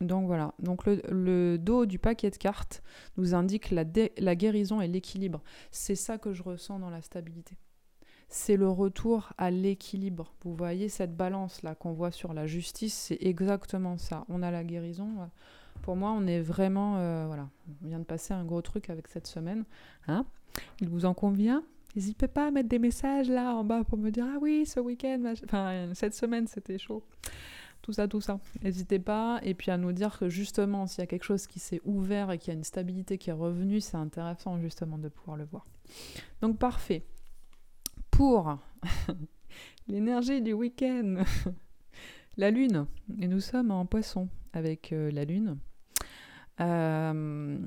Donc 0.00 0.26
voilà, 0.26 0.52
donc 0.58 0.84
le, 0.84 1.56
dos 1.56 1.86
du 1.86 1.98
paquet 1.98 2.30
de 2.30 2.36
cartes 2.36 2.82
nous 3.16 3.34
indique 3.34 3.70
la 3.70 4.34
guérison 4.34 4.82
et 4.82 4.88
l'équilibre. 4.88 5.42
C'est 5.70 5.94
ça 5.94 6.18
que 6.18 6.34
je 6.34 6.42
ressens 6.42 6.80
dans 6.80 6.90
la 6.90 7.00
stabilité 7.00 7.56
c'est 8.28 8.56
le 8.56 8.68
retour 8.68 9.32
à 9.38 9.50
l'équilibre. 9.50 10.32
Vous 10.42 10.54
voyez 10.54 10.88
cette 10.88 11.16
balance-là 11.16 11.74
qu'on 11.74 11.92
voit 11.92 12.10
sur 12.10 12.34
la 12.34 12.46
justice, 12.46 12.94
c'est 12.94 13.18
exactement 13.20 13.98
ça. 13.98 14.24
On 14.28 14.42
a 14.42 14.50
la 14.50 14.64
guérison. 14.64 15.30
Pour 15.82 15.96
moi, 15.96 16.10
on 16.10 16.26
est 16.26 16.40
vraiment... 16.40 16.96
Euh, 16.96 17.26
voilà, 17.26 17.48
on 17.82 17.88
vient 17.88 17.98
de 17.98 18.04
passer 18.04 18.34
un 18.34 18.44
gros 18.44 18.62
truc 18.62 18.90
avec 18.90 19.08
cette 19.08 19.26
semaine. 19.26 19.64
Hein 20.08 20.24
Il 20.80 20.88
vous 20.88 21.04
en 21.04 21.14
convient? 21.14 21.62
N'hésitez 21.94 22.28
pas 22.28 22.48
à 22.48 22.50
mettre 22.50 22.68
des 22.68 22.78
messages 22.78 23.28
là 23.28 23.54
en 23.54 23.64
bas 23.64 23.84
pour 23.84 23.96
me 23.96 24.10
dire 24.10 24.26
Ah 24.28 24.38
oui, 24.40 24.66
ce 24.66 24.80
week-end, 24.80 25.32
enfin, 25.44 25.88
cette 25.94 26.14
semaine, 26.14 26.46
c'était 26.46 26.78
chaud. 26.78 27.02
Tout 27.80 27.92
ça, 27.92 28.08
tout 28.08 28.20
ça. 28.20 28.40
N'hésitez 28.62 28.98
pas. 28.98 29.38
Et 29.42 29.54
puis 29.54 29.70
à 29.70 29.78
nous 29.78 29.92
dire 29.92 30.18
que 30.18 30.28
justement, 30.28 30.86
s'il 30.86 31.00
y 31.00 31.02
a 31.04 31.06
quelque 31.06 31.24
chose 31.24 31.46
qui 31.46 31.60
s'est 31.60 31.80
ouvert 31.84 32.32
et 32.32 32.38
qu'il 32.38 32.52
y 32.52 32.56
a 32.56 32.58
une 32.58 32.64
stabilité 32.64 33.16
qui 33.16 33.30
est 33.30 33.34
revenue, 33.34 33.80
c'est 33.80 33.96
intéressant 33.96 34.58
justement 34.58 34.98
de 34.98 35.08
pouvoir 35.08 35.36
le 35.36 35.44
voir. 35.44 35.64
Donc 36.42 36.58
parfait 36.58 37.04
pour 38.16 38.56
l'énergie 39.88 40.40
du 40.40 40.54
week-end. 40.54 41.22
la 42.38 42.50
lune. 42.50 42.86
Et 43.20 43.28
nous 43.28 43.40
sommes 43.40 43.70
en 43.70 43.84
poisson 43.84 44.30
avec 44.54 44.94
euh, 44.94 45.10
la 45.10 45.26
lune. 45.26 45.58
Euh, 46.58 47.58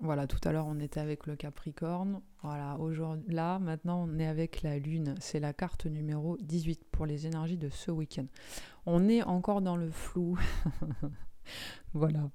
voilà, 0.00 0.26
tout 0.26 0.40
à 0.42 0.50
l'heure 0.50 0.66
on 0.66 0.80
était 0.80 0.98
avec 0.98 1.28
le 1.28 1.36
Capricorne. 1.36 2.20
Voilà, 2.42 2.76
aujourd'hui, 2.80 3.32
là, 3.32 3.60
maintenant 3.60 4.04
on 4.08 4.18
est 4.18 4.26
avec 4.26 4.62
la 4.62 4.80
Lune. 4.80 5.14
C'est 5.20 5.38
la 5.38 5.52
carte 5.52 5.86
numéro 5.86 6.36
18 6.38 6.84
pour 6.90 7.06
les 7.06 7.26
énergies 7.26 7.56
de 7.56 7.68
ce 7.68 7.92
week-end. 7.92 8.26
On 8.84 9.08
est 9.08 9.22
encore 9.22 9.62
dans 9.62 9.76
le 9.76 9.92
flou. 9.92 10.36
voilà, 11.94 12.30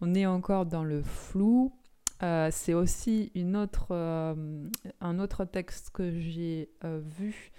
on 0.00 0.12
est 0.14 0.26
encore 0.26 0.66
dans 0.66 0.82
le 0.82 1.02
flou. 1.02 1.72
Euh, 2.22 2.50
c'est 2.52 2.74
aussi 2.74 3.32
euh, 3.34 4.68
un 5.00 5.18
autre 5.18 5.44
texte 5.46 5.90
que 5.90 6.10
j'ai 6.10 6.70
euh, 6.84 7.00
vu 7.02 7.50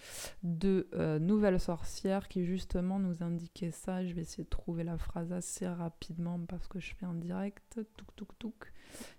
de 0.43 0.87
Nouvelle 1.19 1.59
Sorcière 1.59 2.27
qui 2.27 2.45
justement 2.45 2.99
nous 2.99 3.23
indiquait 3.23 3.71
ça. 3.71 4.05
Je 4.05 4.13
vais 4.13 4.21
essayer 4.21 4.43
de 4.43 4.49
trouver 4.49 4.83
la 4.83 4.97
phrase 4.97 5.31
assez 5.31 5.67
rapidement 5.67 6.39
parce 6.47 6.67
que 6.67 6.79
je 6.79 6.93
fais 6.93 7.05
un 7.05 7.15
direct. 7.15 7.81
Touk 7.97 8.15
touk 8.15 8.37
touk. 8.37 8.73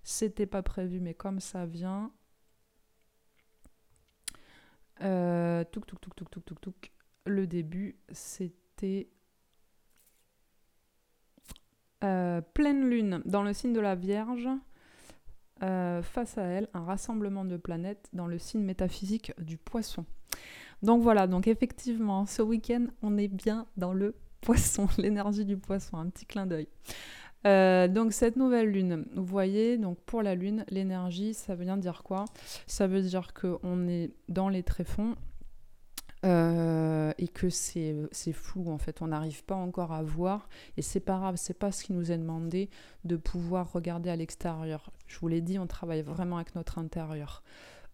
C'était 0.04 0.46
pas 0.46 0.62
prévu, 0.62 1.00
mais 1.00 1.14
comme 1.14 1.40
ça 1.40 1.66
vient. 1.66 2.12
touk 5.00 5.86
touk 5.86 6.00
touk 6.00 6.14
touk 6.14 6.30
touk 6.30 6.44
touk 6.44 6.60
touk. 6.60 6.92
Le 7.26 7.46
début, 7.46 7.96
c'était 8.12 9.08
pleine 12.00 12.88
lune 12.88 13.22
dans 13.24 13.42
le 13.42 13.52
signe 13.52 13.72
de 13.72 13.80
la 13.80 13.96
Vierge. 13.96 14.48
Euh, 15.62 16.02
face 16.02 16.38
à 16.38 16.42
elle 16.42 16.68
un 16.74 16.84
rassemblement 16.84 17.44
de 17.44 17.56
planètes 17.56 18.08
dans 18.12 18.26
le 18.26 18.36
signe 18.38 18.62
métaphysique 18.62 19.32
du 19.38 19.56
poisson. 19.58 20.04
Donc 20.82 21.02
voilà, 21.02 21.28
donc 21.28 21.46
effectivement, 21.46 22.26
ce 22.26 22.42
week-end, 22.42 22.86
on 23.02 23.16
est 23.16 23.28
bien 23.28 23.66
dans 23.76 23.92
le 23.92 24.16
poisson, 24.40 24.88
l'énergie 24.98 25.44
du 25.44 25.56
poisson, 25.56 25.98
un 25.98 26.08
petit 26.08 26.26
clin 26.26 26.46
d'œil. 26.46 26.66
Euh, 27.46 27.86
donc 27.86 28.12
cette 28.12 28.34
nouvelle 28.34 28.70
lune, 28.70 29.04
vous 29.14 29.24
voyez, 29.24 29.78
donc 29.78 29.98
pour 30.00 30.22
la 30.22 30.34
lune, 30.34 30.64
l'énergie, 30.68 31.32
ça 31.32 31.54
veut 31.54 31.64
dire 31.76 32.02
quoi? 32.02 32.24
Ça 32.66 32.88
veut 32.88 33.02
dire 33.02 33.32
qu'on 33.32 33.86
est 33.86 34.10
dans 34.28 34.48
les 34.48 34.64
tréfonds, 34.64 35.14
euh, 36.24 37.12
et 37.18 37.26
que 37.26 37.50
c'est 37.50 38.32
flou 38.32 38.70
en 38.70 38.78
fait, 38.78 39.02
on 39.02 39.08
n'arrive 39.08 39.44
pas 39.44 39.56
encore 39.56 39.92
à 39.92 40.02
voir 40.02 40.48
et 40.76 40.82
c'est 40.82 41.00
pas 41.00 41.18
grave, 41.18 41.34
c'est 41.36 41.58
pas 41.58 41.72
ce 41.72 41.82
qui 41.82 41.92
nous 41.92 42.12
est 42.12 42.18
demandé 42.18 42.70
de 43.04 43.16
pouvoir 43.16 43.72
regarder 43.72 44.08
à 44.08 44.16
l'extérieur. 44.16 44.92
Je 45.08 45.18
vous 45.18 45.28
l'ai 45.28 45.40
dit, 45.40 45.58
on 45.58 45.66
travaille 45.66 46.02
vraiment 46.02 46.36
avec 46.36 46.54
notre 46.54 46.78
intérieur. 46.78 47.42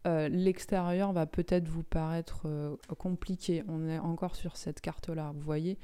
Euh, 0.07 0.29
l'extérieur 0.29 1.13
va 1.13 1.27
peut-être 1.27 1.69
vous 1.69 1.83
paraître 1.83 2.43
euh, 2.45 2.77
compliqué. 2.99 3.65
On 3.67 3.89
est 3.89 3.99
encore 3.99 4.37
sur 4.37 4.57
cette 4.57 4.81
carte-là. 4.81 5.33
Vous 5.35 5.41
voyez, 5.41 5.79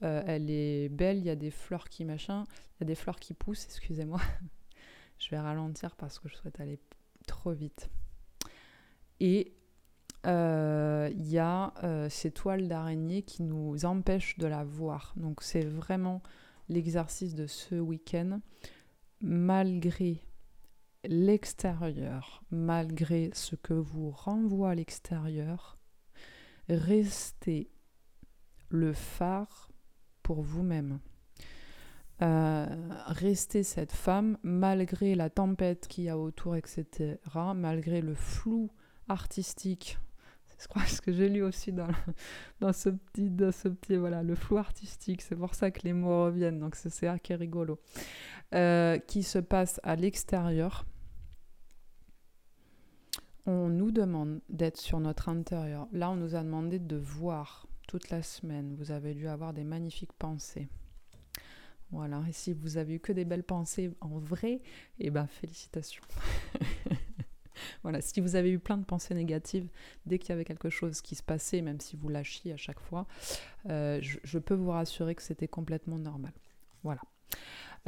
elle 0.00 0.50
est 0.50 0.88
belle. 0.88 1.18
Il 1.18 1.24
y 1.24 1.30
a 1.30 1.36
des 1.36 1.50
fleurs 1.50 1.88
qui 1.88 2.04
machin. 2.04 2.44
Il 2.76 2.80
y 2.80 2.84
a 2.84 2.86
des 2.86 2.94
fleurs 2.94 3.20
qui 3.20 3.34
poussent. 3.34 3.66
Excusez-moi. 3.66 4.20
je 5.18 5.30
vais 5.30 5.38
ralentir 5.38 5.94
parce 5.96 6.18
que 6.18 6.28
je 6.28 6.34
souhaite 6.34 6.60
aller 6.60 6.80
trop 7.26 7.52
vite. 7.52 7.90
Et 9.20 9.52
il 10.24 10.28
euh, 10.28 11.10
y 11.14 11.38
a 11.38 11.72
euh, 11.82 12.10
ces 12.10 12.30
toiles 12.30 12.68
d'araignée 12.68 13.22
qui 13.22 13.42
nous 13.42 13.86
empêchent 13.86 14.36
de 14.36 14.46
la 14.46 14.64
voir. 14.64 15.14
Donc 15.16 15.42
c'est 15.42 15.64
vraiment 15.64 16.22
l'exercice 16.68 17.34
de 17.34 17.46
ce 17.46 17.76
week-end. 17.76 18.40
Malgré 19.22 20.22
l'extérieur, 21.04 22.42
malgré 22.50 23.30
ce 23.32 23.56
que 23.56 23.72
vous 23.72 24.10
renvoie 24.10 24.74
l'extérieur, 24.74 25.78
restez 26.68 27.70
le 28.68 28.92
phare 28.92 29.70
pour 30.22 30.42
vous-même. 30.42 31.00
Euh, 32.20 32.66
restez 33.06 33.62
cette 33.62 33.92
femme 33.92 34.36
malgré 34.42 35.14
la 35.14 35.30
tempête 35.30 35.88
qu'il 35.88 36.04
y 36.04 36.08
a 36.10 36.18
autour, 36.18 36.56
etc., 36.56 37.16
malgré 37.54 38.02
le 38.02 38.14
flou 38.14 38.70
artistique 39.08 39.98
je 40.60 40.68
crois 40.68 40.84
ce 40.84 41.00
que 41.00 41.12
j'ai 41.12 41.28
lu 41.28 41.42
aussi 41.42 41.72
dans, 42.60 42.72
ce 42.72 42.90
petit, 42.90 43.30
dans 43.30 43.52
ce 43.52 43.68
petit, 43.68 43.96
voilà, 43.96 44.22
le 44.22 44.34
flou 44.34 44.58
artistique, 44.58 45.22
c'est 45.22 45.36
pour 45.36 45.54
ça 45.54 45.70
que 45.70 45.80
les 45.84 45.92
mots 45.92 46.24
reviennent, 46.24 46.60
donc 46.60 46.74
c'est 46.74 46.90
ça 46.90 47.18
qui 47.18 47.32
est 47.32 47.36
rigolo, 47.36 47.80
euh, 48.54 48.98
qui 48.98 49.22
se 49.22 49.38
passe 49.38 49.80
à 49.82 49.96
l'extérieur. 49.96 50.84
On 53.46 53.68
nous 53.68 53.90
demande 53.90 54.40
d'être 54.50 54.76
sur 54.76 55.00
notre 55.00 55.30
intérieur. 55.30 55.88
Là, 55.92 56.10
on 56.10 56.16
nous 56.16 56.34
a 56.34 56.42
demandé 56.42 56.78
de 56.78 56.96
voir 56.96 57.66
toute 57.88 58.10
la 58.10 58.22
semaine. 58.22 58.76
Vous 58.76 58.92
avez 58.92 59.14
dû 59.14 59.26
avoir 59.26 59.54
des 59.54 59.64
magnifiques 59.64 60.12
pensées. 60.12 60.68
Voilà, 61.90 62.22
et 62.28 62.32
si 62.32 62.52
vous 62.52 62.76
avez 62.76 62.94
eu 62.94 63.00
que 63.00 63.12
des 63.12 63.24
belles 63.24 63.42
pensées 63.42 63.90
en 64.00 64.18
vrai, 64.18 64.60
eh 64.98 65.10
ben 65.10 65.26
félicitations. 65.26 66.04
voilà, 67.82 68.00
si 68.00 68.20
vous 68.20 68.36
avez 68.36 68.50
eu 68.50 68.58
plein 68.58 68.76
de 68.76 68.84
pensées 68.84 69.14
négatives 69.14 69.68
dès 70.06 70.18
qu'il 70.18 70.30
y 70.30 70.32
avait 70.32 70.44
quelque 70.44 70.70
chose 70.70 71.00
qui 71.00 71.14
se 71.14 71.22
passait, 71.22 71.62
même 71.62 71.80
si 71.80 71.96
vous 71.96 72.08
lâchiez 72.08 72.52
à 72.52 72.56
chaque 72.56 72.80
fois, 72.80 73.06
euh, 73.68 74.00
je, 74.00 74.38
peux 74.38 74.54
vous 74.54 74.70
rassurer 74.70 75.14
que 75.14 75.22
c'était 75.22 75.48
complètement 75.48 75.98
normal. 75.98 76.32
Voilà. 76.82 77.02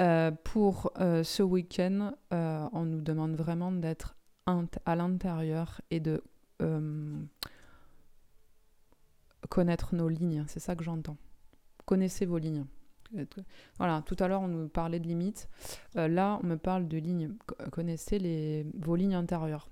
Euh, 0.00 0.30
pour 0.30 0.92
euh, 1.00 1.22
ce 1.22 1.42
week-end, 1.42 2.12
on 2.30 2.84
nous 2.84 3.00
demande 3.00 3.34
vraiment 3.36 3.72
d'être 3.72 4.16
à 4.46 4.96
l'intérieur 4.96 5.80
et 5.90 6.00
de 6.00 6.22
connaître 9.48 9.94
nos 9.94 10.08
lignes. 10.08 10.44
C'est 10.48 10.60
ça 10.60 10.76
que 10.76 10.84
j'entends. 10.84 11.16
Connaissez 11.84 12.26
vos 12.26 12.38
lignes. 12.38 12.64
Voilà, 13.78 14.02
tout 14.06 14.16
à 14.18 14.28
l'heure, 14.28 14.42
on 14.42 14.48
nous 14.48 14.68
parlait 14.68 15.00
de 15.00 15.06
limites. 15.06 15.48
Euh, 15.96 16.08
là, 16.08 16.38
on 16.42 16.46
me 16.46 16.56
parle 16.56 16.88
de 16.88 16.98
lignes. 16.98 17.34
Connaissez 17.70 18.66
vos 18.74 18.96
lignes 18.96 19.14
intérieures, 19.14 19.68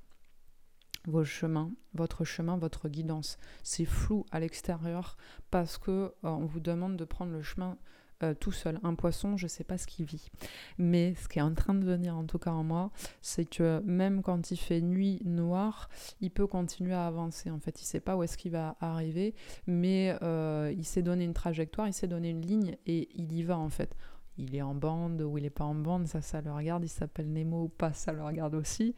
vos 1.07 1.25
chemins, 1.25 1.71
votre 1.95 2.25
chemin, 2.25 2.57
votre 2.57 2.89
guidance. 2.89 3.39
C'est 3.63 3.85
flou 3.85 4.27
à 4.31 4.41
l'extérieur 4.41 5.17
parce 5.51 5.79
que 5.79 5.91
euh, 5.91 6.13
on 6.23 6.47
vous 6.47 6.61
demande 6.61 6.97
de 6.97 7.05
prendre 7.05 7.33
le 7.33 7.43
chemin 7.43 7.79
euh, 8.23 8.35
tout 8.35 8.53
seul. 8.53 8.79
Un 8.83 8.95
poisson, 8.95 9.39
je 9.39 9.47
ne 9.47 9.49
sais 9.49 9.65
pas 9.65 9.79
ce 9.79 9.87
qu'il 9.87 10.05
vit. 10.05 10.31
Mais 10.77 11.15
ce 11.15 11.27
qui 11.27 11.39
est 11.39 11.43
en 11.43 11.55
train 11.55 11.73
de 11.73 11.85
venir, 11.85 12.15
en 12.15 12.25
tout 12.25 12.39
cas 12.39 12.51
en 12.51 12.63
moi, 12.63 12.91
c'est 13.23 13.47
que 13.47 13.81
même 13.87 14.23
quand 14.23 14.51
il 14.51 14.59
fait 14.59 14.83
nuit 14.83 15.23
noire, 15.25 15.89
il 16.21 16.31
peut 16.31 16.47
continuer 16.47 16.93
à 16.93 17.07
avancer. 17.07 17.51
En 17.51 17.59
fait, 17.61 17.81
il 17.81 17.85
ne 17.85 17.87
sait 17.87 18.01
pas 18.01 18.17
où 18.17 18.23
est-ce 18.23 18.37
qu'il 18.37 18.53
va 18.53 18.77
arriver, 18.81 19.35
mais 19.67 20.19
euh, 20.23 20.71
il 20.77 20.85
s'est 20.85 21.01
donné 21.01 21.25
une 21.25 21.33
trajectoire, 21.33 21.89
il 21.89 21.95
s'est 21.95 22.09
donné 22.09 22.29
une 22.29 22.43
ligne 22.43 22.77
et 22.87 23.09
il 23.15 23.33
y 23.33 23.43
va 23.43 23.59
en 23.59 23.71
fait. 23.71 23.97
Il 24.37 24.55
est 24.55 24.63
en 24.63 24.75
bande 24.75 25.23
ou 25.23 25.39
il 25.39 25.43
n'est 25.43 25.51
pas 25.51 25.65
en 25.65 25.75
bande, 25.75 26.07
ça, 26.07 26.21
ça 26.21 26.43
le 26.43 26.53
regarde. 26.53 26.85
Il 26.85 26.89
s'appelle 26.89 27.33
Nemo 27.33 27.65
ou 27.65 27.69
pas, 27.69 27.95
ça 27.95 28.13
le 28.13 28.23
regarde 28.23 28.55
aussi. 28.55 28.95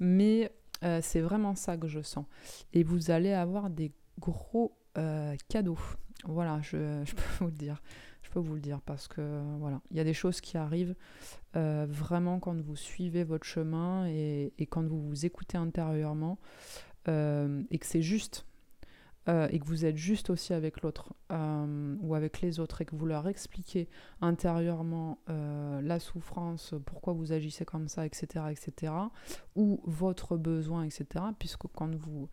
Mais 0.00 0.52
euh, 0.84 1.00
c'est 1.02 1.20
vraiment 1.20 1.54
ça 1.54 1.78
que 1.78 1.88
je 1.88 2.00
sens. 2.02 2.26
Et 2.74 2.82
vous 2.82 3.10
allez 3.10 3.32
avoir 3.32 3.70
des 3.70 3.92
gros 4.20 4.76
cadeaux. 5.48 5.78
Voilà, 6.24 6.60
je, 6.62 6.76
je, 7.04 7.14
peux 7.14 7.22
vous 7.40 7.46
le 7.46 7.52
dire 7.52 7.82
vous 8.34 8.54
le 8.54 8.60
dire 8.60 8.80
parce 8.80 9.08
que 9.08 9.42
voilà, 9.58 9.80
il 9.90 9.96
y 9.96 10.00
a 10.00 10.04
des 10.04 10.14
choses 10.14 10.40
qui 10.40 10.56
arrivent 10.56 10.94
euh, 11.56 11.86
vraiment 11.88 12.38
quand 12.38 12.60
vous 12.60 12.76
suivez 12.76 13.24
votre 13.24 13.46
chemin 13.46 14.06
et, 14.08 14.52
quand 14.68 14.86
vous 14.86 15.00
vous 15.00 15.26
écoutez 15.26 15.56
intérieurement 15.56 16.38
euh, 17.08 17.62
et 17.70 17.78
que 17.78 17.86
c'est 17.86 18.02
juste 18.02 18.46
euh, 19.28 19.48
et 19.50 19.58
que 19.58 19.64
vous 19.64 19.84
êtes 19.84 19.96
juste 19.96 20.30
aussi 20.30 20.52
avec 20.52 20.82
l'autre 20.82 21.12
ou 21.30 22.14
avec 22.14 22.40
les 22.40 22.60
autres 22.60 22.82
et 22.82 22.84
que 22.84 22.94
vous 22.94 23.06
leur 23.06 23.26
expliquez 23.26 23.88
intérieurement 24.20 25.18
la 25.26 25.98
souffrance, 25.98 26.74
pourquoi 26.84 27.12
vous 27.12 27.32
agissez 27.32 27.64
comme 27.64 27.88
ça, 27.88 28.06
etc., 28.06 28.44
etc., 28.50 28.92
ou 29.56 29.80
votre 29.84 30.36
besoin, 30.36 30.84
etc., 30.84 31.24
puisque 31.38 31.66
quand 31.74 31.92
vous 31.96 32.28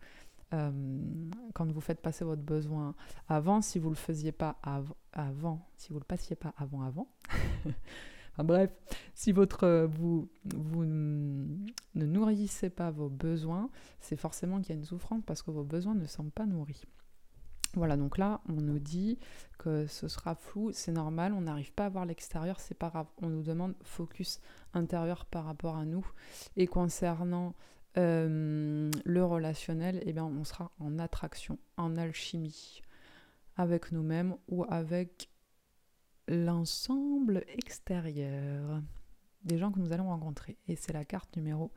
euh, 0.54 0.70
quand 1.52 1.70
vous 1.70 1.80
faites 1.80 2.00
passer 2.00 2.24
votre 2.24 2.42
besoin 2.42 2.94
avant, 3.28 3.60
si 3.60 3.78
vous 3.78 3.90
le 3.90 3.96
faisiez 3.96 4.32
pas 4.32 4.56
avant, 5.12 5.66
si 5.76 5.92
vous 5.92 5.98
le 5.98 6.04
passiez 6.04 6.36
pas 6.36 6.54
avant 6.56 6.82
avant, 6.82 7.08
bref, 8.38 8.70
si 9.14 9.32
votre 9.32 9.86
vous 9.86 10.28
vous 10.54 10.84
ne 10.84 11.66
nourrissez 11.94 12.70
pas 12.70 12.90
vos 12.90 13.08
besoins, 13.08 13.70
c'est 14.00 14.16
forcément 14.16 14.60
qu'il 14.60 14.70
y 14.70 14.72
a 14.72 14.78
une 14.78 14.84
souffrance 14.84 15.22
parce 15.26 15.42
que 15.42 15.50
vos 15.50 15.64
besoins 15.64 15.94
ne 15.94 16.06
sont 16.06 16.30
pas 16.30 16.46
nourris. 16.46 16.84
Voilà, 17.76 17.96
donc 17.96 18.18
là, 18.18 18.40
on 18.48 18.60
nous 18.60 18.78
dit 18.78 19.18
que 19.58 19.86
ce 19.88 20.06
sera 20.06 20.36
flou, 20.36 20.70
c'est 20.72 20.92
normal, 20.92 21.32
on 21.32 21.40
n'arrive 21.40 21.72
pas 21.72 21.86
à 21.86 21.88
voir 21.88 22.06
l'extérieur, 22.06 22.60
c'est 22.60 22.76
pas 22.76 22.88
grave. 22.88 23.06
On 23.20 23.28
nous 23.28 23.42
demande 23.42 23.74
focus 23.82 24.40
intérieur 24.74 25.26
par 25.26 25.44
rapport 25.44 25.76
à 25.76 25.84
nous. 25.84 26.06
Et 26.56 26.68
concernant 26.68 27.54
euh, 27.96 28.90
le 29.04 29.24
relationnel, 29.24 30.02
eh 30.04 30.12
bien, 30.12 30.24
on 30.24 30.44
sera 30.44 30.72
en 30.80 30.98
attraction, 30.98 31.58
en 31.76 31.96
alchimie 31.96 32.82
avec 33.56 33.92
nous-mêmes 33.92 34.36
ou 34.48 34.64
avec 34.68 35.28
l'ensemble 36.26 37.44
extérieur 37.48 38.82
des 39.44 39.58
gens 39.58 39.70
que 39.70 39.78
nous 39.78 39.92
allons 39.92 40.08
rencontrer. 40.08 40.56
Et 40.66 40.76
c'est 40.76 40.92
la 40.92 41.04
carte 41.04 41.36
numéro 41.36 41.70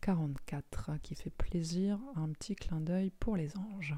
44 0.00 0.98
qui 1.02 1.14
fait 1.14 1.30
plaisir, 1.30 1.98
un 2.16 2.28
petit 2.28 2.54
clin 2.54 2.80
d'œil 2.80 3.10
pour 3.10 3.36
les 3.36 3.56
anges. 3.56 3.96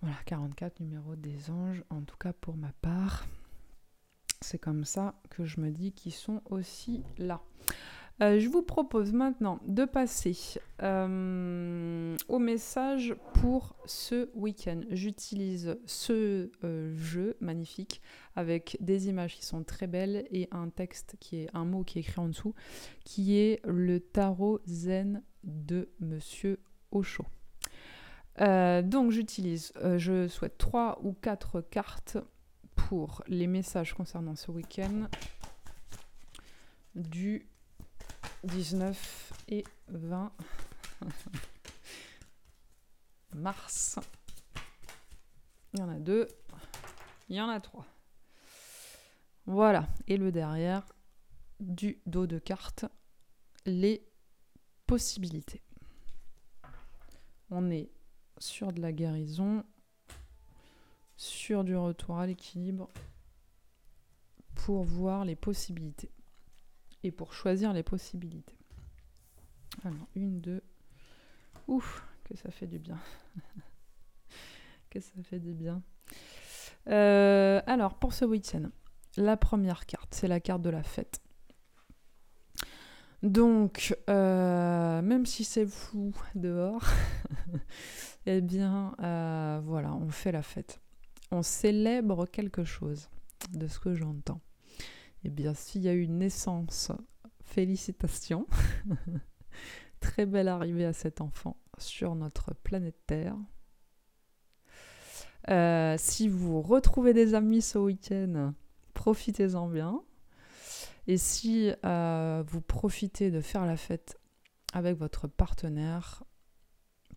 Voilà, 0.00 0.16
44 0.26 0.80
numéro 0.80 1.14
des 1.14 1.50
anges, 1.50 1.84
en 1.90 2.02
tout 2.02 2.16
cas 2.16 2.32
pour 2.32 2.56
ma 2.56 2.72
part. 2.80 3.24
C'est 4.40 4.58
comme 4.58 4.84
ça 4.84 5.14
que 5.30 5.44
je 5.44 5.60
me 5.60 5.70
dis 5.70 5.92
qu'ils 5.92 6.12
sont 6.12 6.42
aussi 6.46 7.04
là. 7.18 7.40
Euh, 8.20 8.38
je 8.38 8.48
vous 8.48 8.62
propose 8.62 9.12
maintenant 9.12 9.58
de 9.66 9.84
passer 9.84 10.36
euh, 10.82 12.16
au 12.28 12.38
message 12.38 13.14
pour 13.34 13.74
ce 13.86 14.28
week-end. 14.34 14.82
J'utilise 14.90 15.78
ce 15.86 16.50
euh, 16.62 16.94
jeu 16.96 17.36
magnifique 17.40 18.02
avec 18.36 18.76
des 18.80 19.08
images 19.08 19.34
qui 19.34 19.46
sont 19.46 19.64
très 19.64 19.86
belles 19.86 20.26
et 20.30 20.48
un 20.52 20.68
texte 20.68 21.16
qui 21.20 21.36
est 21.36 21.48
un 21.54 21.64
mot 21.64 21.84
qui 21.84 21.98
est 21.98 22.02
écrit 22.02 22.20
en 22.20 22.28
dessous, 22.28 22.54
qui 23.04 23.38
est 23.38 23.60
le 23.64 23.98
tarot 23.98 24.60
zen 24.66 25.22
de 25.42 25.88
Monsieur 26.00 26.60
Ocho. 26.92 27.24
donc 28.38 29.10
j'utilise, 29.10 29.72
je 29.96 30.28
souhaite 30.28 30.58
trois 30.58 31.00
ou 31.02 31.12
quatre 31.12 31.60
cartes 31.60 32.18
pour 32.74 33.22
les 33.26 33.46
messages 33.46 33.94
concernant 33.94 34.36
ce 34.36 34.50
week-end 34.50 35.08
du 36.94 37.46
19 38.44 39.32
et 39.48 39.64
20 39.88 40.32
mars. 43.34 43.98
Il 45.72 45.80
y 45.80 45.82
en 45.82 45.88
a 45.88 45.98
deux. 45.98 46.28
Il 47.28 47.36
y 47.36 47.40
en 47.40 47.48
a 47.48 47.60
trois. 47.60 47.86
Voilà. 49.46 49.88
Et 50.06 50.16
le 50.16 50.32
derrière 50.32 50.84
du 51.60 52.00
dos 52.06 52.26
de 52.26 52.38
carte, 52.38 52.84
les 53.64 54.04
possibilités. 54.86 55.62
On 57.50 57.70
est 57.70 57.90
sur 58.38 58.72
de 58.72 58.80
la 58.80 58.92
guérison, 58.92 59.64
sur 61.16 61.64
du 61.64 61.76
retour 61.76 62.18
à 62.18 62.26
l'équilibre, 62.26 62.90
pour 64.54 64.82
voir 64.82 65.24
les 65.24 65.36
possibilités 65.36 66.10
et 67.02 67.10
pour 67.10 67.32
choisir 67.32 67.72
les 67.72 67.82
possibilités. 67.82 68.56
Alors, 69.84 70.06
une, 70.14 70.40
deux. 70.40 70.62
Ouf, 71.68 72.06
que 72.24 72.36
ça 72.36 72.50
fait 72.50 72.66
du 72.66 72.78
bien. 72.78 72.98
que 74.90 75.00
ça 75.00 75.22
fait 75.22 75.40
du 75.40 75.54
bien. 75.54 75.82
Euh, 76.88 77.60
alors, 77.66 77.94
pour 77.94 78.12
ce 78.12 78.24
week-end, 78.24 78.70
la 79.16 79.36
première 79.36 79.86
carte, 79.86 80.14
c'est 80.14 80.28
la 80.28 80.40
carte 80.40 80.62
de 80.62 80.70
la 80.70 80.82
fête. 80.82 81.20
Donc, 83.22 83.96
euh, 84.10 85.00
même 85.00 85.26
si 85.26 85.44
c'est 85.44 85.66
fou 85.66 86.12
dehors, 86.34 86.84
eh 88.26 88.40
bien, 88.40 88.96
euh, 89.00 89.60
voilà, 89.64 89.94
on 89.94 90.08
fait 90.10 90.32
la 90.32 90.42
fête. 90.42 90.80
On 91.30 91.42
célèbre 91.42 92.26
quelque 92.26 92.64
chose, 92.64 93.08
de 93.52 93.68
ce 93.68 93.78
que 93.78 93.94
j'entends. 93.94 94.40
Eh 95.24 95.30
bien, 95.30 95.54
s'il 95.54 95.82
y 95.82 95.88
a 95.88 95.94
eu 95.94 96.02
une 96.02 96.18
naissance, 96.18 96.90
félicitations. 97.44 98.46
Très 100.00 100.26
belle 100.26 100.48
arrivée 100.48 100.84
à 100.84 100.92
cet 100.92 101.20
enfant 101.20 101.56
sur 101.78 102.14
notre 102.14 102.54
planète 102.54 102.98
Terre. 103.06 103.36
Euh, 105.48 105.96
si 105.98 106.28
vous 106.28 106.60
retrouvez 106.60 107.12
des 107.12 107.34
amis 107.34 107.62
ce 107.62 107.78
week-end, 107.78 108.52
profitez-en 108.94 109.68
bien. 109.68 110.02
Et 111.06 111.16
si 111.16 111.72
euh, 111.84 112.42
vous 112.46 112.60
profitez 112.60 113.30
de 113.30 113.40
faire 113.40 113.66
la 113.66 113.76
fête 113.76 114.18
avec 114.72 114.96
votre 114.96 115.28
partenaire, 115.28 116.24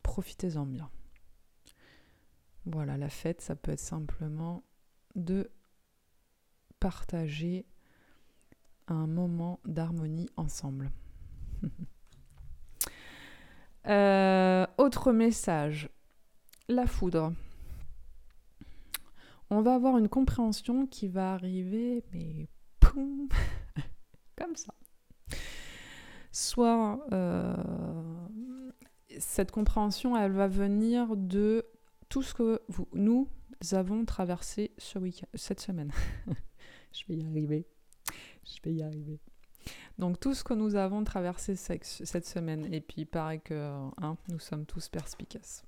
profitez-en 0.04 0.65
bien. 0.65 0.89
Voilà, 2.65 2.98
la 2.98 3.10
fête, 3.10 3.41
ça 3.41 3.56
peut 3.56 3.72
être 3.72 3.80
simplement 3.80 4.63
de 5.15 5.52
partager 6.80 7.65
un 8.88 9.08
moment 9.08 9.60
d'harmonie 9.65 10.30
ensemble. 10.38 10.91
Euh, 13.88 14.65
autre 14.80 15.12
message, 15.12 15.89
la 16.67 16.88
foudre. 16.88 17.34
On 19.52 19.62
va 19.62 19.76
avoir 19.76 20.00
une 20.00 20.10
compréhension 20.10 20.88
qui 20.88 21.08
va 21.08 21.34
arriver, 21.34 22.04
mais 22.12 22.50
comme 24.36 24.56
ça. 24.56 24.74
Soit 26.32 27.06
euh, 27.12 27.56
cette 29.19 29.52
compréhension, 29.52 30.17
elle 30.17 30.32
va 30.32 30.48
venir 30.48 31.15
de 31.15 31.65
tout 32.10 32.21
ce 32.21 32.34
que 32.34 32.62
nous 32.93 33.30
avons 33.71 34.06
traversé 34.06 34.71
ce 34.78 35.00
cette 35.34 35.60
semaine. 35.60 35.91
Je 36.91 37.04
vais 37.08 37.15
y 37.15 37.26
arriver. 37.26 37.67
Je 38.45 38.60
vais 38.63 38.73
y 38.73 38.84
arriver. 38.84 39.19
Donc 39.97 40.19
tout 40.19 40.34
ce 40.34 40.43
que 40.43 40.53
nous 40.53 40.75
avons 40.75 41.03
traversé 41.03 41.55
cette 41.55 42.25
semaine, 42.25 42.71
et 42.71 42.81
puis 42.81 43.01
il 43.01 43.05
paraît 43.05 43.39
que 43.39 43.71
hein, 44.01 44.17
nous 44.29 44.39
sommes 44.39 44.65
tous 44.65 44.89
perspicaces. 44.89 45.63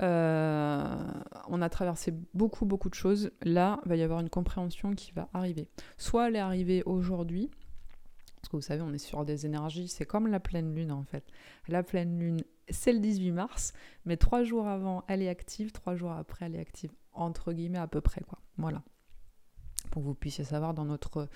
Euh, 0.00 0.96
on 1.48 1.60
a 1.60 1.68
traversé 1.68 2.14
beaucoup 2.32 2.64
beaucoup 2.64 2.88
de 2.88 2.94
choses. 2.94 3.30
Là, 3.42 3.80
il 3.84 3.88
va 3.88 3.96
y 3.96 4.02
avoir 4.02 4.20
une 4.20 4.30
compréhension 4.30 4.94
qui 4.94 5.12
va 5.12 5.28
arriver. 5.34 5.68
Soit 5.98 6.28
elle 6.28 6.36
est 6.36 6.40
arrivée 6.40 6.82
aujourd'hui, 6.84 7.50
parce 8.36 8.48
que 8.48 8.56
vous 8.56 8.62
savez, 8.62 8.82
on 8.82 8.92
est 8.92 8.98
sur 8.98 9.24
des 9.24 9.46
énergies, 9.46 9.88
c'est 9.88 10.06
comme 10.06 10.26
la 10.26 10.40
pleine 10.40 10.74
lune 10.74 10.92
en 10.92 11.04
fait. 11.04 11.24
La 11.68 11.82
pleine 11.82 12.18
lune, 12.18 12.40
c'est 12.68 12.92
le 12.92 13.00
18 13.00 13.32
mars, 13.32 13.72
mais 14.04 14.16
trois 14.16 14.44
jours 14.44 14.66
avant, 14.66 15.04
elle 15.08 15.22
est 15.22 15.28
active, 15.28 15.72
trois 15.72 15.94
jours 15.94 16.12
après, 16.12 16.46
elle 16.46 16.56
est 16.56 16.60
active, 16.60 16.92
entre 17.12 17.52
guillemets 17.52 17.78
à 17.78 17.86
peu 17.86 18.00
près 18.00 18.22
quoi. 18.22 18.38
Voilà. 18.56 18.82
pour 19.90 20.02
que 20.02 20.06
vous 20.08 20.14
puissiez 20.14 20.44
savoir 20.44 20.74
dans 20.74 20.84
notre 20.84 21.28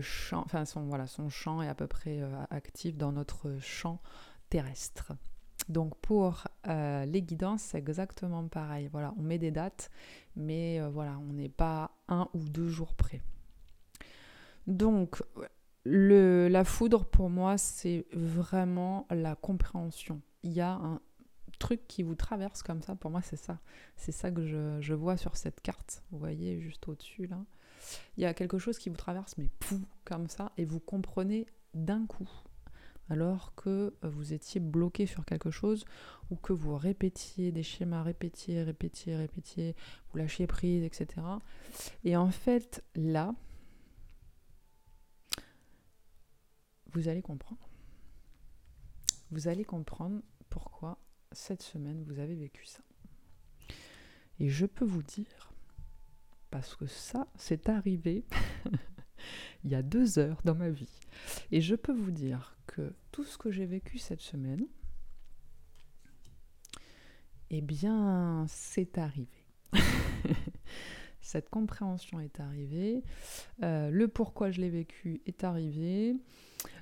champ, 0.00 0.42
enfin 0.44 0.64
son, 0.64 0.82
voilà, 0.82 1.06
son 1.06 1.28
champ 1.28 1.62
est 1.62 1.68
à 1.68 1.74
peu 1.74 1.86
près 1.86 2.20
euh, 2.20 2.30
actif 2.50 2.96
dans 2.96 3.12
notre 3.12 3.56
champ 3.60 4.00
terrestre. 4.50 5.12
Donc 5.68 5.96
pour 5.98 6.48
euh, 6.66 7.04
les 7.06 7.22
guidances, 7.22 7.62
c'est 7.62 7.78
exactement 7.78 8.46
pareil. 8.48 8.88
Voilà, 8.90 9.14
on 9.18 9.22
met 9.22 9.38
des 9.38 9.50
dates, 9.50 9.90
mais 10.36 10.80
voilà, 10.88 11.18
on 11.18 11.32
n'est 11.32 11.48
pas 11.48 11.92
un 12.08 12.28
ou 12.34 12.40
deux 12.40 12.68
jours 12.68 12.94
près. 12.94 13.22
Donc 14.66 15.22
la 15.84 16.64
foudre 16.64 17.04
pour 17.04 17.30
moi, 17.30 17.58
c'est 17.58 18.06
vraiment 18.12 19.06
la 19.10 19.36
compréhension. 19.36 20.20
Il 20.42 20.52
y 20.52 20.60
a 20.60 20.72
un 20.72 21.00
truc 21.58 21.86
qui 21.86 22.02
vous 22.02 22.16
traverse 22.16 22.62
comme 22.62 22.82
ça, 22.82 22.96
pour 22.96 23.10
moi 23.10 23.22
c'est 23.22 23.36
ça. 23.36 23.58
C'est 23.96 24.12
ça 24.12 24.30
que 24.30 24.44
je, 24.44 24.80
je, 24.80 24.94
vois 24.94 25.16
sur 25.16 25.36
cette 25.36 25.60
carte. 25.60 26.02
Vous 26.10 26.18
voyez 26.18 26.60
juste 26.60 26.88
au-dessus 26.88 27.26
là 27.26 27.38
il 28.16 28.22
y 28.22 28.26
a 28.26 28.34
quelque 28.34 28.58
chose 28.58 28.78
qui 28.78 28.88
vous 28.88 28.96
traverse, 28.96 29.36
mais 29.38 29.48
pouf, 29.58 29.80
comme 30.04 30.28
ça, 30.28 30.52
et 30.56 30.64
vous 30.64 30.80
comprenez 30.80 31.46
d'un 31.74 32.06
coup, 32.06 32.28
alors 33.08 33.54
que 33.54 33.94
vous 34.02 34.32
étiez 34.32 34.60
bloqué 34.60 35.06
sur 35.06 35.24
quelque 35.24 35.50
chose, 35.50 35.84
ou 36.30 36.36
que 36.36 36.52
vous 36.52 36.76
répétiez 36.76 37.52
des 37.52 37.62
schémas, 37.62 38.02
répétiez, 38.02 38.62
répétiez, 38.62 39.16
répétiez, 39.16 39.76
vous 40.10 40.18
lâchiez 40.18 40.46
prise, 40.46 40.84
etc. 40.84 41.26
Et 42.04 42.16
en 42.16 42.30
fait, 42.30 42.84
là, 42.94 43.34
vous 46.92 47.08
allez 47.08 47.22
comprendre. 47.22 47.68
Vous 49.30 49.48
allez 49.48 49.64
comprendre 49.64 50.20
pourquoi 50.50 50.98
cette 51.32 51.62
semaine 51.62 52.04
vous 52.04 52.18
avez 52.18 52.34
vécu 52.34 52.66
ça. 52.66 52.82
Et 54.38 54.48
je 54.48 54.66
peux 54.66 54.84
vous 54.84 55.02
dire 55.02 55.51
parce 56.52 56.76
que 56.76 56.86
ça, 56.86 57.26
c'est 57.34 57.70
arrivé 57.70 58.24
il 59.64 59.70
y 59.70 59.74
a 59.74 59.82
deux 59.82 60.18
heures 60.18 60.40
dans 60.44 60.54
ma 60.54 60.68
vie. 60.68 61.00
Et 61.50 61.60
je 61.60 61.74
peux 61.74 61.94
vous 61.94 62.10
dire 62.10 62.56
que 62.66 62.92
tout 63.10 63.24
ce 63.24 63.38
que 63.38 63.50
j'ai 63.50 63.66
vécu 63.66 63.98
cette 63.98 64.20
semaine, 64.20 64.66
eh 67.50 67.62
bien, 67.62 68.44
c'est 68.48 68.98
arrivé. 68.98 69.46
Cette 71.24 71.48
compréhension 71.50 72.18
est 72.18 72.40
arrivée, 72.40 73.04
euh, 73.62 73.90
le 73.90 74.08
pourquoi 74.08 74.50
je 74.50 74.60
l'ai 74.60 74.68
vécu 74.68 75.22
est 75.24 75.44
arrivé, 75.44 76.16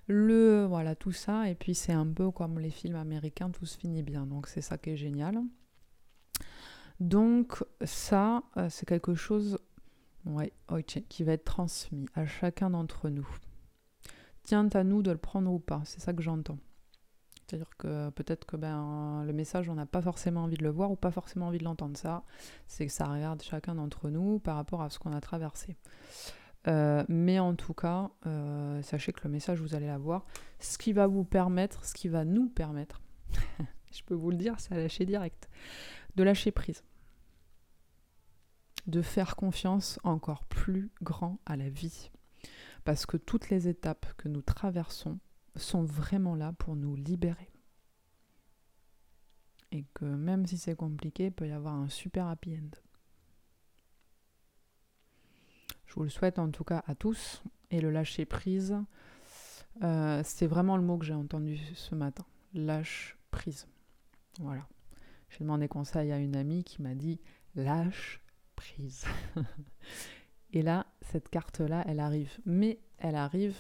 le 0.07 0.65
voilà 0.65 0.97
tout 0.97 1.13
ça, 1.13 1.51
et 1.51 1.55
puis 1.55 1.75
c'est 1.75 1.93
un 1.93 2.07
peu 2.07 2.31
comme 2.31 2.59
les 2.59 2.71
films 2.71 2.97
américains, 2.97 3.51
tout 3.51 3.67
se 3.67 3.77
finit 3.77 4.03
bien. 4.03 4.25
Donc 4.27 4.49
c'est 4.49 4.63
ça 4.63 4.79
qui 4.79 4.91
est 4.91 4.97
génial. 4.97 5.43
Donc 7.01 7.65
ça, 7.83 8.43
euh, 8.59 8.69
c'est 8.69 8.87
quelque 8.87 9.15
chose 9.15 9.59
qui 11.09 11.25
va 11.25 11.33
être 11.33 11.45
transmis 11.45 12.07
à 12.15 12.27
chacun 12.27 12.71
d'entre 12.71 13.09
nous. 13.09 13.29
Tient 14.43 14.69
à 14.75 14.85
nous 14.85 15.03
de 15.03 15.11
le 15.11 15.19
prendre 15.19 15.51
ou 15.51 15.59
pas, 15.59 15.81
c'est 15.85 16.01
ça 16.01 16.13
que 16.13 16.23
j'entends. 16.23 16.59
C'est-à-dire 17.47 17.77
que 17.79 18.11
peut-être 18.11 18.45
que 18.45 18.57
ben, 18.57 19.25
le 19.25 19.33
message, 19.33 19.69
on 19.69 19.75
n'a 19.75 19.87
pas 19.87 20.03
forcément 20.03 20.45
envie 20.45 20.57
de 20.57 20.63
le 20.63 20.71
voir 20.71 20.91
ou 20.93 20.97
pas 20.97 21.11
forcément 21.11 21.49
envie 21.49 21.59
de 21.59 21.65
l'entendre. 21.65 21.97
Ça, 21.97 22.23
c'est 22.69 22.87
que 22.87 22.93
ça 22.93 23.07
regarde 23.07 23.43
chacun 23.43 23.75
d'entre 23.75 24.09
nous 24.09 24.39
par 24.39 24.55
rapport 24.55 24.83
à 24.83 24.91
ce 24.91 25.01
qu'on 25.01 25.13
a 25.13 25.21
traversé. 25.21 25.77
Euh, 26.69 27.05
mais 27.09 27.41
en 27.41 27.57
tout 27.57 27.75
cas, 27.75 28.11
euh, 28.27 28.83
sachez 28.83 29.13
que 29.13 29.21
le 29.25 29.31
message, 29.31 29.61
vous 29.61 29.75
allez 29.75 29.87
l'avoir. 29.87 30.27
Ce 30.61 30.79
qui 30.79 30.93
va 30.93 31.07
vous 31.07 31.25
permettre, 31.25 31.85
ce 31.85 31.95
qui 31.95 32.09
va 32.09 32.25
nous 32.25 32.49
permettre, 32.49 33.01
je 33.91 34.03
peux 34.05 34.15
vous 34.15 34.31
le 34.31 34.37
dire, 34.37 34.55
c'est 34.59 34.75
à 34.75 34.77
lâcher 34.77 35.05
direct, 35.05 35.49
de 36.15 36.23
lâcher 36.23 36.53
prise 36.53 36.85
de 38.87 39.03
faire 39.03 39.37
confiance 39.37 39.99
encore 40.05 40.45
plus 40.45 40.91
grand 41.03 41.39
à 41.47 41.57
la 41.57 41.69
vie. 41.69 42.11
Parce 42.85 43.07
que 43.07 43.17
toutes 43.17 43.51
les 43.51 43.69
étapes 43.69 44.13
que 44.17 44.29
nous 44.29 44.43
traversons 44.43 45.19
sont 45.57 45.85
vraiment 45.85 46.35
là 46.35 46.53
pour 46.53 46.77
nous 46.77 46.97
libérer. 46.97 47.51
Et 49.73 49.85
que 49.95 50.05
même 50.05 50.47
si 50.47 50.59
c'est 50.59 50.75
compliqué, 50.75 51.27
il 51.27 51.33
peut 51.33 51.47
y 51.47 51.53
avoir 51.53 51.75
un 51.75 51.89
super 51.89 52.27
happy 52.27 52.57
end. 52.57 52.71
Je 55.87 55.95
vous 55.95 56.05
le 56.05 56.09
souhaite 56.09 56.39
en 56.39 56.51
tout 56.51 56.65
cas 56.65 56.83
à 56.87 56.95
tous. 56.95 57.43
Et 57.71 57.81
le 57.81 57.91
lâcher 57.91 58.25
prise, 58.25 58.77
euh, 59.83 60.23
c'est 60.25 60.47
vraiment 60.47 60.77
le 60.77 60.83
mot 60.83 60.99
que 60.99 61.05
j'ai 61.05 61.15
entendu 61.15 61.59
ce 61.75 61.95
matin. 61.95 62.25
Lâche 62.53 63.17
prise. 63.31 63.69
Voilà. 64.41 64.67
J'ai 65.29 65.41
demandé 65.41 65.69
conseil 65.69 66.11
à 66.11 66.19
une 66.19 66.35
amie 66.35 66.65
qui 66.65 66.83
m'a 66.83 66.95
dit 66.95 67.21
lâche 67.55 68.21
Et 70.53 70.63
là, 70.63 70.87
cette 71.03 71.29
carte-là, 71.29 71.85
elle 71.87 72.01
arrive. 72.01 72.33
Mais 72.45 72.81
elle 72.99 73.15
arrive 73.15 73.57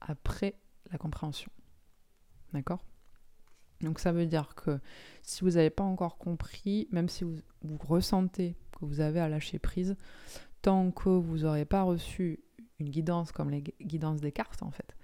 après 0.00 0.54
la 0.90 0.98
compréhension. 0.98 1.50
D'accord? 2.52 2.84
Donc 3.80 3.98
ça 3.98 4.12
veut 4.12 4.26
dire 4.26 4.54
que 4.54 4.80
si 5.22 5.42
vous 5.42 5.52
n'avez 5.52 5.70
pas 5.70 5.84
encore 5.84 6.16
compris, 6.16 6.88
même 6.90 7.08
si 7.08 7.24
vous, 7.24 7.40
ressentez 7.80 8.56
que 8.72 8.84
vous 8.84 9.00
avez 9.00 9.20
à 9.20 9.28
lâcher 9.28 9.58
prise, 9.58 9.96
tant 10.62 10.90
que 10.90 11.08
vous 11.08 11.38
n'aurez 11.38 11.64
pas 11.64 11.82
reçu 11.82 12.40
une 12.78 12.88
guidance 12.88 13.32
comme 13.32 13.50
les 13.50 13.62
guidances 13.80 14.20
des 14.20 14.32
cartes, 14.32 14.62
en 14.62 14.70
fait, 14.70 14.96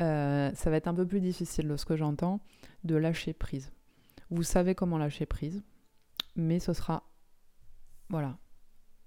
euh, 0.00 0.52
ça 0.54 0.70
va 0.70 0.76
être 0.76 0.88
un 0.88 0.94
peu 0.94 1.06
plus 1.06 1.20
difficile 1.20 1.68
de 1.68 1.76
ce 1.76 1.84
que 1.84 1.96
j'entends 1.96 2.40
de 2.84 2.94
lâcher 2.94 3.32
prise. 3.32 3.72
Vous 4.30 4.42
savez 4.42 4.74
comment 4.74 4.98
lâcher 4.98 5.26
prise, 5.26 5.64
mais 6.36 6.60
ce 6.60 6.72
sera 6.72 7.02
voilà, 8.08 8.38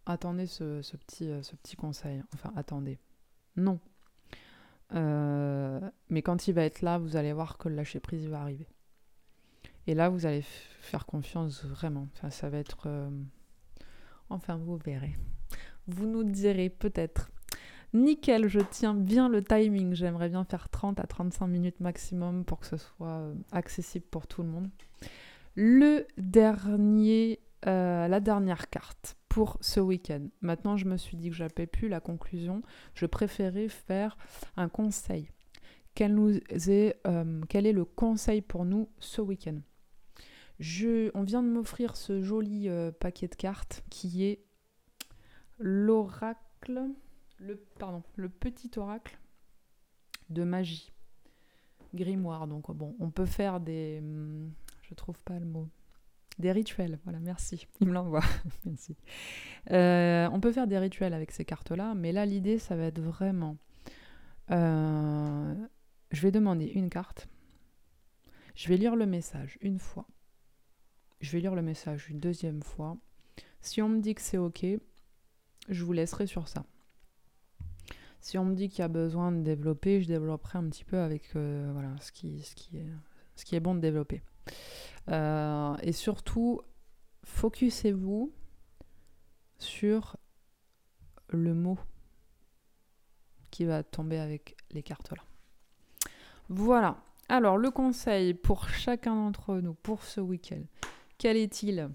attendez 0.09 0.47
ce, 0.47 0.81
petit, 0.97 1.29
euh, 1.29 1.41
ce 1.43 1.55
petit 1.55 1.75
conseil. 1.75 2.23
Enfin, 2.33 2.51
attendez. 2.55 2.99
Non. 3.55 3.79
Euh, 4.95 5.79
mais 6.09 6.21
quand 6.21 6.47
il 6.47 6.53
va 6.53 6.63
être 6.63 6.81
là, 6.81 6.97
vous 6.97 7.15
allez 7.15 7.31
voir 7.31 7.57
que 7.57 7.69
le 7.69 7.75
lâcher 7.75 7.99
prise 7.99 8.27
va 8.27 8.41
arriver. 8.41 8.67
Et 9.87 9.93
là, 9.93 10.09
vous 10.09 10.25
allez 10.25 10.41
faire 10.41 11.05
confiance 11.05 11.63
vraiment. 11.63 12.07
Enfin, 12.13 12.29
ça 12.29 12.49
va 12.49 12.57
être. 12.57 12.83
Euh, 12.87 13.09
enfin, 14.29 14.57
vous 14.57 14.77
verrez. 14.77 15.17
Vous 15.87 16.07
nous 16.07 16.23
direz 16.23 16.69
peut-être. 16.69 17.29
Nickel, 17.93 18.47
je 18.47 18.59
tiens 18.59 18.93
bien 18.93 19.29
le 19.29 19.43
timing. 19.43 19.93
J'aimerais 19.93 20.29
bien 20.29 20.43
faire 20.43 20.69
30 20.69 20.99
à 20.99 21.07
35 21.07 21.47
minutes 21.47 21.79
maximum 21.79 22.45
pour 22.45 22.59
que 22.59 22.67
ce 22.67 22.77
soit 22.77 23.31
accessible 23.51 24.05
pour 24.11 24.27
tout 24.27 24.43
le 24.43 24.49
monde. 24.49 24.69
Le 25.55 26.05
dernier, 26.17 27.39
la 27.63 28.19
dernière 28.19 28.69
carte 28.69 29.17
pour 29.29 29.57
ce 29.61 29.79
week-end. 29.79 30.27
Maintenant, 30.41 30.75
je 30.75 30.85
me 30.85 30.97
suis 30.97 31.15
dit 31.15 31.29
que 31.29 31.35
j'avais 31.35 31.67
plus 31.67 31.87
la 31.87 31.99
conclusion. 31.99 32.61
Je 32.95 33.05
préférais 33.05 33.69
faire 33.69 34.17
un 34.57 34.67
conseil. 34.67 35.29
Quel, 35.95 36.15
nous 36.15 36.37
est, 36.37 36.99
euh, 37.07 37.41
quel 37.47 37.65
est 37.65 37.73
le 37.73 37.85
conseil 37.85 38.41
pour 38.41 38.65
nous 38.65 38.89
ce 38.99 39.21
week-end? 39.21 39.59
Je, 40.59 41.11
On 41.13 41.23
vient 41.23 41.43
de 41.43 41.47
m'offrir 41.47 41.95
ce 41.95 42.21
joli 42.21 42.67
euh, 42.67 42.91
paquet 42.91 43.27
de 43.27 43.35
cartes 43.35 43.83
qui 43.89 44.25
est 44.25 44.43
l'oracle, 45.57 46.81
le, 47.37 47.55
pardon, 47.77 48.03
le 48.15 48.29
petit 48.29 48.71
oracle 48.77 49.19
de 50.29 50.43
magie. 50.43 50.91
Grimoire, 51.93 52.47
donc 52.47 52.71
bon, 52.71 52.95
on 52.99 53.09
peut 53.09 53.25
faire 53.25 53.59
des... 53.59 53.99
Hmm, 54.01 54.51
je 54.81 54.93
trouve 54.93 55.19
pas 55.19 55.39
le 55.39 55.45
mot 55.45 55.69
des 56.39 56.51
rituels, 56.51 56.99
voilà, 57.03 57.19
merci. 57.19 57.67
Il 57.81 57.87
me 57.87 57.93
l'envoie. 57.93 58.23
merci. 58.65 58.95
Euh, 59.71 60.27
on 60.31 60.39
peut 60.39 60.51
faire 60.51 60.67
des 60.67 60.77
rituels 60.77 61.13
avec 61.13 61.31
ces 61.31 61.45
cartes-là, 61.45 61.93
mais 61.95 62.11
là, 62.11 62.25
l'idée, 62.25 62.59
ça 62.59 62.75
va 62.75 62.85
être 62.85 63.01
vraiment. 63.01 63.57
Euh, 64.51 65.53
je 66.11 66.21
vais 66.21 66.31
demander 66.31 66.65
une 66.65 66.89
carte. 66.89 67.27
Je 68.55 68.67
vais 68.67 68.77
lire 68.77 68.95
le 68.95 69.05
message 69.05 69.57
une 69.61 69.79
fois. 69.79 70.07
Je 71.21 71.31
vais 71.31 71.39
lire 71.39 71.55
le 71.55 71.61
message 71.61 72.09
une 72.09 72.19
deuxième 72.19 72.63
fois. 72.63 72.97
Si 73.61 73.81
on 73.81 73.89
me 73.89 73.99
dit 73.99 74.15
que 74.15 74.21
c'est 74.21 74.37
OK, 74.37 74.65
je 75.67 75.83
vous 75.83 75.93
laisserai 75.93 76.27
sur 76.27 76.47
ça. 76.47 76.65
Si 78.21 78.37
on 78.37 78.45
me 78.45 78.55
dit 78.55 78.69
qu'il 78.69 78.79
y 78.79 78.81
a 78.83 78.89
besoin 78.89 79.31
de 79.31 79.41
développer, 79.41 80.01
je 80.01 80.07
développerai 80.07 80.57
un 80.57 80.69
petit 80.69 80.83
peu 80.83 80.97
avec 80.97 81.23
euh, 81.35 81.69
voilà, 81.73 81.95
ce, 82.01 82.11
qui, 82.11 83.55
est 83.55 83.59
bon 83.59 83.75
de 83.75 83.79
développer. 83.79 84.21
Euh, 85.09 85.75
et 85.81 85.91
surtout, 85.91 86.61
focussez-vous 87.23 88.31
sur 89.57 90.17
le 91.29 91.53
mot 91.53 91.77
qui 93.51 93.65
va 93.65 93.83
tomber 93.83 94.19
avec 94.19 94.55
les 94.71 94.83
cartes 94.83 95.11
là. 95.11 95.23
Voilà. 96.49 96.97
Alors, 97.27 97.57
le 97.57 97.69
conseil 97.69 98.33
pour 98.33 98.69
chacun 98.69 99.15
d'entre 99.15 99.55
nous 99.55 99.73
pour 99.73 100.03
ce 100.03 100.19
week-end, 100.19 100.63
quel 101.17 101.37
est-il? 101.37 101.89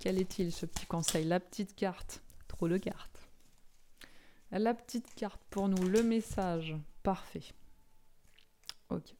Quel 0.00 0.18
est-il 0.18 0.52
ce 0.52 0.66
petit 0.66 0.86
conseil? 0.86 1.24
La 1.24 1.40
petite 1.40 1.74
carte. 1.74 2.22
Trop 2.48 2.68
de 2.68 2.78
cartes. 2.78 3.28
La 4.50 4.74
petite 4.74 5.14
carte 5.14 5.40
pour 5.50 5.68
nous, 5.68 5.88
le 5.88 6.02
message. 6.02 6.76
Parfait. 7.02 7.44
Ok. 8.88 9.14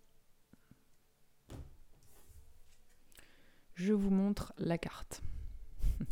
Je 3.76 3.92
vous 3.92 4.10
montre 4.10 4.54
la 4.56 4.78
carte. 4.78 5.22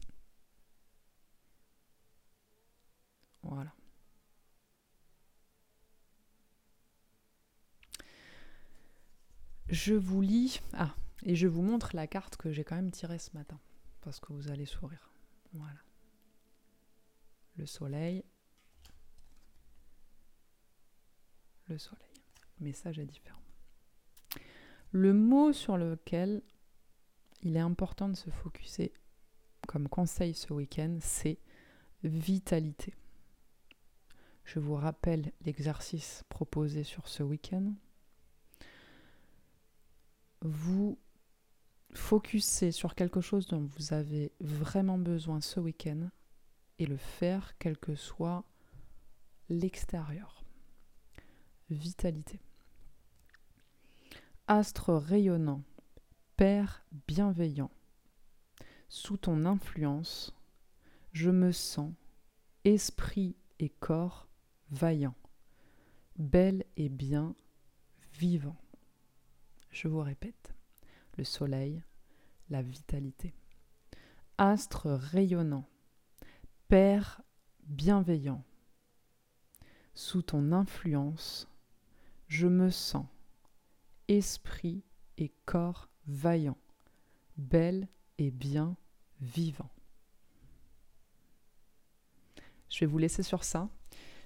voilà. 3.42 3.74
Je 9.70 9.94
vous 9.94 10.20
lis. 10.20 10.61
Ah, 10.74 10.94
et 11.22 11.35
je 11.35 11.46
vous 11.46 11.62
montre 11.62 11.96
la 11.96 12.07
carte 12.07 12.37
que 12.37 12.53
j'ai 12.53 12.64
quand 12.64 12.77
même 12.77 12.90
tirée 12.90 13.18
ce 13.18 13.31
matin. 13.33 13.59
Parce 14.03 14.20
que 14.20 14.35
vous 14.35 14.50
allez 14.50 14.66
sourire. 14.66 15.11
Voilà. 15.55 15.81
Le 17.57 17.64
soleil. 17.64 18.24
Le 21.68 21.79
soleil. 21.79 22.05
Message 22.61 22.98
est 22.98 23.07
différent. 23.07 23.40
Le 24.90 25.14
mot 25.14 25.55
sur 25.55 25.79
lequel 25.79 26.42
il 27.45 27.57
est 27.57 27.61
important 27.61 28.09
de 28.09 28.17
se 28.17 28.31
focuser 28.31 28.93
comme 29.67 29.89
conseil 29.89 30.35
ce 30.35 30.53
week-end, 30.53 30.99
c'est 31.01 31.39
vitalité. 32.03 32.95
Je 34.45 34.59
vous 34.59 34.75
rappelle 34.75 35.33
l'exercice 35.45 36.23
proposé 36.29 36.85
sur 36.85 37.09
ce 37.09 37.23
week-end. 37.23 37.73
Vous 40.43 40.99
focussez 41.95 42.73
sur 42.73 42.95
quelque 42.95 43.21
chose 43.21 43.47
dont 43.47 43.63
vous 43.63 43.95
avez 43.95 44.33
vraiment 44.41 44.99
besoin 44.99 45.41
ce 45.41 45.61
week-end 45.61 46.11
et 46.79 46.87
le 46.87 46.99
faire 46.99 47.57
quel 47.59 47.79
que 47.79 47.95
soit 47.95 48.45
l'extérieur. 49.49 50.45
Vitalité. 51.71 52.41
Astre 54.47 54.91
rayonnant, 54.91 55.63
Père 56.37 56.85
bienveillant, 57.07 57.70
sous 58.88 59.16
ton 59.16 59.44
influence, 59.44 60.35
je 61.12 61.31
me 61.31 61.53
sens 61.53 61.92
esprit 62.64 63.37
et 63.61 63.68
corps 63.68 64.27
vaillant, 64.73 65.14
bel 66.16 66.64
et 66.77 66.88
bien 66.88 67.37
vivant. 68.14 68.57
Je 69.70 69.87
vous 69.87 70.01
répète, 70.01 70.55
le 71.18 71.23
soleil, 71.23 71.85
la 72.51 72.62
vitalité. 72.62 73.33
Astre 74.37 74.88
rayonnant, 74.88 75.68
Père 76.66 77.23
bienveillant, 77.62 78.42
sous 79.94 80.23
ton 80.23 80.51
influence, 80.51 81.47
je 82.27 82.49
me 82.49 82.70
sens 82.70 83.07
esprit 84.09 84.83
et 85.16 85.33
corps 85.47 85.88
vaillant, 86.07 86.57
bel 87.37 87.88
et 88.19 88.31
bien 88.31 88.77
vivant. 89.21 89.71
Je 92.69 92.81
vais 92.81 92.87
vous 92.87 92.99
laisser 92.99 93.23
sur 93.23 93.45
ça. 93.45 93.69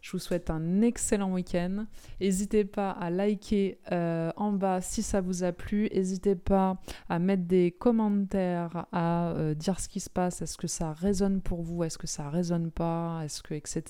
Je 0.01 0.13
vous 0.13 0.19
souhaite 0.19 0.51
un 0.51 0.81
excellent 0.81 1.33
week-end. 1.33 1.87
N'hésitez 2.21 2.65
pas 2.65 2.91
à 2.91 3.11
liker 3.11 3.79
euh, 3.93 4.31
en 4.37 4.53
bas 4.53 4.81
si 4.81 5.03
ça 5.03 5.21
vous 5.21 5.45
a 5.45 5.53
plu. 5.53 5.89
N'hésitez 5.93 6.37
pas 6.37 6.81
à 7.09 7.19
mettre 7.19 7.45
des 7.45 7.73
commentaires, 7.73 8.87
à 8.93 9.33
euh, 9.33 9.55
dire 9.55 9.81
ce 9.81 9.89
qui 9.89 10.01
se 10.01 10.11
passe. 10.11 10.41
Est-ce 10.41 10.57
que 10.57 10.67
ça 10.67 10.93
résonne 10.93 11.41
pour 11.41 11.63
vous? 11.63 11.85
Est-ce 11.85 11.99
que 11.99 12.07
ça 12.07 12.31
résonne 12.31 12.71
pas? 12.71 13.23
Est-ce 13.25 13.43
que 13.43 13.55
etc. 13.55 13.83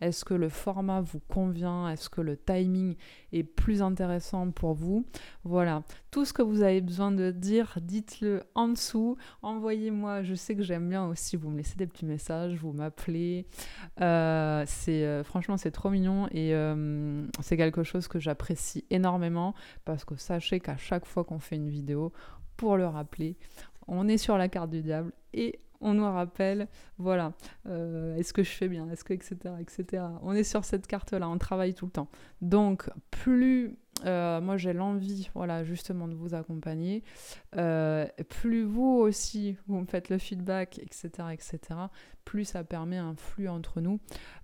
Est-ce 0.00 0.24
que 0.24 0.34
le 0.34 0.48
format 0.48 1.00
vous 1.00 1.20
convient? 1.20 1.88
Est-ce 1.88 2.10
que 2.10 2.20
le 2.20 2.36
timing 2.36 2.96
plus 3.42 3.82
intéressant 3.82 4.50
pour 4.50 4.74
vous 4.74 5.06
Voilà. 5.44 5.82
Tout 6.10 6.24
ce 6.24 6.32
que 6.32 6.42
vous 6.42 6.62
avez 6.62 6.80
besoin 6.80 7.12
de 7.12 7.30
dire, 7.30 7.78
dites-le 7.82 8.42
en 8.54 8.68
dessous. 8.68 9.16
Envoyez-moi. 9.42 10.22
Je 10.22 10.34
sais 10.34 10.56
que 10.56 10.62
j'aime 10.62 10.88
bien 10.88 11.06
aussi. 11.06 11.36
Vous 11.36 11.50
me 11.50 11.58
laissez 11.58 11.76
des 11.76 11.86
petits 11.86 12.06
messages. 12.06 12.54
Vous 12.56 12.72
m'appelez. 12.72 13.46
Euh, 14.00 14.64
c'est 14.66 15.22
franchement, 15.24 15.56
c'est 15.56 15.70
trop 15.70 15.90
mignon 15.90 16.26
et 16.30 16.54
euh, 16.54 17.26
c'est 17.40 17.56
quelque 17.56 17.82
chose 17.82 18.08
que 18.08 18.18
j'apprécie 18.18 18.84
énormément 18.90 19.54
parce 19.84 20.04
que 20.04 20.16
sachez 20.16 20.60
qu'à 20.60 20.76
chaque 20.76 21.06
fois 21.06 21.24
qu'on 21.24 21.38
fait 21.38 21.56
une 21.56 21.68
vidéo, 21.68 22.12
pour 22.56 22.76
le 22.76 22.86
rappeler, 22.86 23.36
on 23.86 24.08
est 24.08 24.18
sur 24.18 24.38
la 24.38 24.48
carte 24.48 24.70
du 24.70 24.82
diable 24.82 25.12
et 25.34 25.60
on 25.80 25.94
nous 25.94 26.04
rappelle, 26.04 26.68
voilà, 26.98 27.32
euh, 27.66 28.16
est-ce 28.16 28.32
que 28.32 28.42
je 28.42 28.50
fais 28.50 28.68
bien, 28.68 28.88
est-ce 28.90 29.04
que, 29.04 29.12
etc., 29.12 29.36
etc. 29.60 30.04
On 30.22 30.32
est 30.34 30.44
sur 30.44 30.64
cette 30.64 30.86
carte-là, 30.86 31.28
on 31.28 31.38
travaille 31.38 31.74
tout 31.74 31.86
le 31.86 31.92
temps. 31.92 32.08
Donc, 32.40 32.90
plus 33.10 33.76
euh, 34.04 34.42
moi 34.42 34.58
j'ai 34.58 34.74
l'envie, 34.74 35.30
voilà, 35.34 35.64
justement 35.64 36.06
de 36.06 36.14
vous 36.14 36.34
accompagner. 36.34 37.02
Euh, 37.56 38.06
plus 38.28 38.62
vous 38.62 38.98
aussi, 39.00 39.56
vous 39.66 39.80
me 39.80 39.86
faites 39.86 40.10
le 40.10 40.18
feedback, 40.18 40.78
etc., 40.78 41.08
etc., 41.32 41.58
plus 42.24 42.44
ça 42.44 42.64
permet 42.64 42.98
un 42.98 43.14
flux 43.14 43.48
entre 43.48 43.80
nous. 43.80 44.00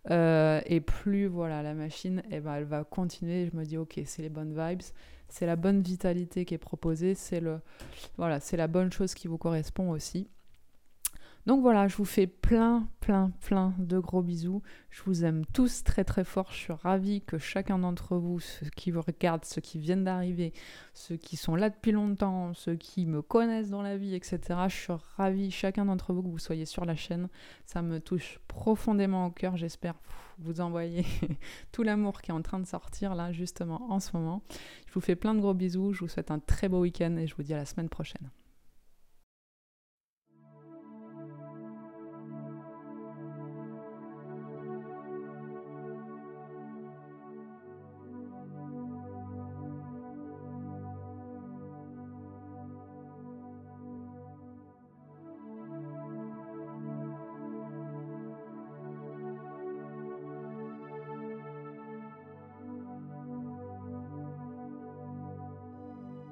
Et 0.09 0.81
plus, 0.81 1.27
voilà, 1.27 1.62
la 1.62 1.75
machine, 1.75 2.23
eh 2.31 2.40
ben, 2.40 2.55
elle 2.55 2.64
va 2.64 2.85
continuer. 2.85 3.47
Je 3.53 3.57
me 3.57 3.64
dis, 3.64 3.77
ok, 3.77 4.01
c'est 4.07 4.23
les 4.23 4.31
bonnes 4.31 4.55
vibes, 4.55 4.83
c'est 5.29 5.47
la 5.47 5.57
bonne 5.57 5.81
vitalité 5.81 6.45
qui 6.45 6.55
est 6.55 6.59
proposée, 6.59 7.14
c'est 7.14 7.40
le, 7.40 7.61
voilà, 8.18 8.38
c'est 8.38 8.57
la 8.57 8.68
bonne 8.68 8.92
chose 8.92 9.14
qui 9.14 9.29
vous 9.29 9.38
correspond 9.38 9.90
aussi. 9.90 10.29
Donc 11.44 11.61
voilà, 11.61 11.88
je 11.88 11.96
vous 11.96 12.05
fais 12.05 12.28
plein, 12.28 12.88
plein, 13.00 13.33
plein 13.40 13.74
de 13.78 13.98
gros 13.98 14.22
bisous. 14.22 14.62
Je 14.90 15.02
vous 15.02 15.24
aime 15.24 15.44
tous 15.46 15.83
très, 15.83 16.05
très 16.05 16.22
fort. 16.22 16.52
Je 16.52 16.57
suis 16.57 16.72
ravie 16.72 17.20
que 17.20 17.37
chacun 17.37 17.81
d'entre 17.81 18.16
vous, 18.16 18.38
ceux 18.38 18.68
qui 18.76 18.92
vous 18.92 19.00
regardent, 19.00 19.44
ceux 19.44 19.61
qui 19.61 19.81
viennent 19.81 20.05
d'arriver, 20.05 20.52
ceux 20.94 21.16
qui 21.16 21.37
sont 21.37 21.57
là 21.57 21.68
depuis 21.68 21.90
longtemps, 21.90 22.55
ceux 22.55 22.76
qui 22.76 23.07
me 23.07 23.22
connaissent 23.22 23.70
dans 23.70 23.83
la 23.83 23.96
vie, 23.96 24.14
etc. 24.14 24.38
Je 24.68 24.76
suis 24.76 24.92
ravie, 25.16 25.50
chacun 25.50 25.87
d'entre 25.87 26.12
vous, 26.12 26.22
que 26.22 26.28
vous 26.28 26.38
soyez 26.38 26.64
sur 26.64 26.85
la 26.85 26.94
chaîne. 26.94 27.28
Ça 27.66 27.83
me 27.83 27.98
touche 27.98 28.38
profondément 28.46 29.26
au 29.26 29.31
cœur. 29.31 29.57
J'espère 29.57 29.94
vous 30.38 30.61
envoyer 30.61 31.05
tout 31.72 31.83
l'amour 31.83 32.22
qui 32.22 32.31
est 32.31 32.35
en 32.35 32.42
train 32.42 32.61
de 32.61 32.66
sortir 32.66 33.16
là, 33.16 33.33
justement, 33.33 33.90
en 33.90 33.98
ce 33.98 34.16
moment. 34.16 34.42
Je 34.87 34.94
vous 34.94 35.00
fais 35.00 35.16
plein 35.16 35.35
de 35.35 35.40
gros 35.40 35.55
bisous. 35.55 35.92
Je 35.92 36.00
vous 36.00 36.09
souhaite 36.09 36.31
un 36.31 36.38
très 36.38 36.68
beau 36.68 36.83
week-end 36.83 37.16
et 37.16 37.26
je 37.26 37.35
vous 37.35 37.42
dis 37.42 37.52
à 37.52 37.57
la 37.57 37.66
semaine 37.66 37.88
prochaine. 37.88 38.31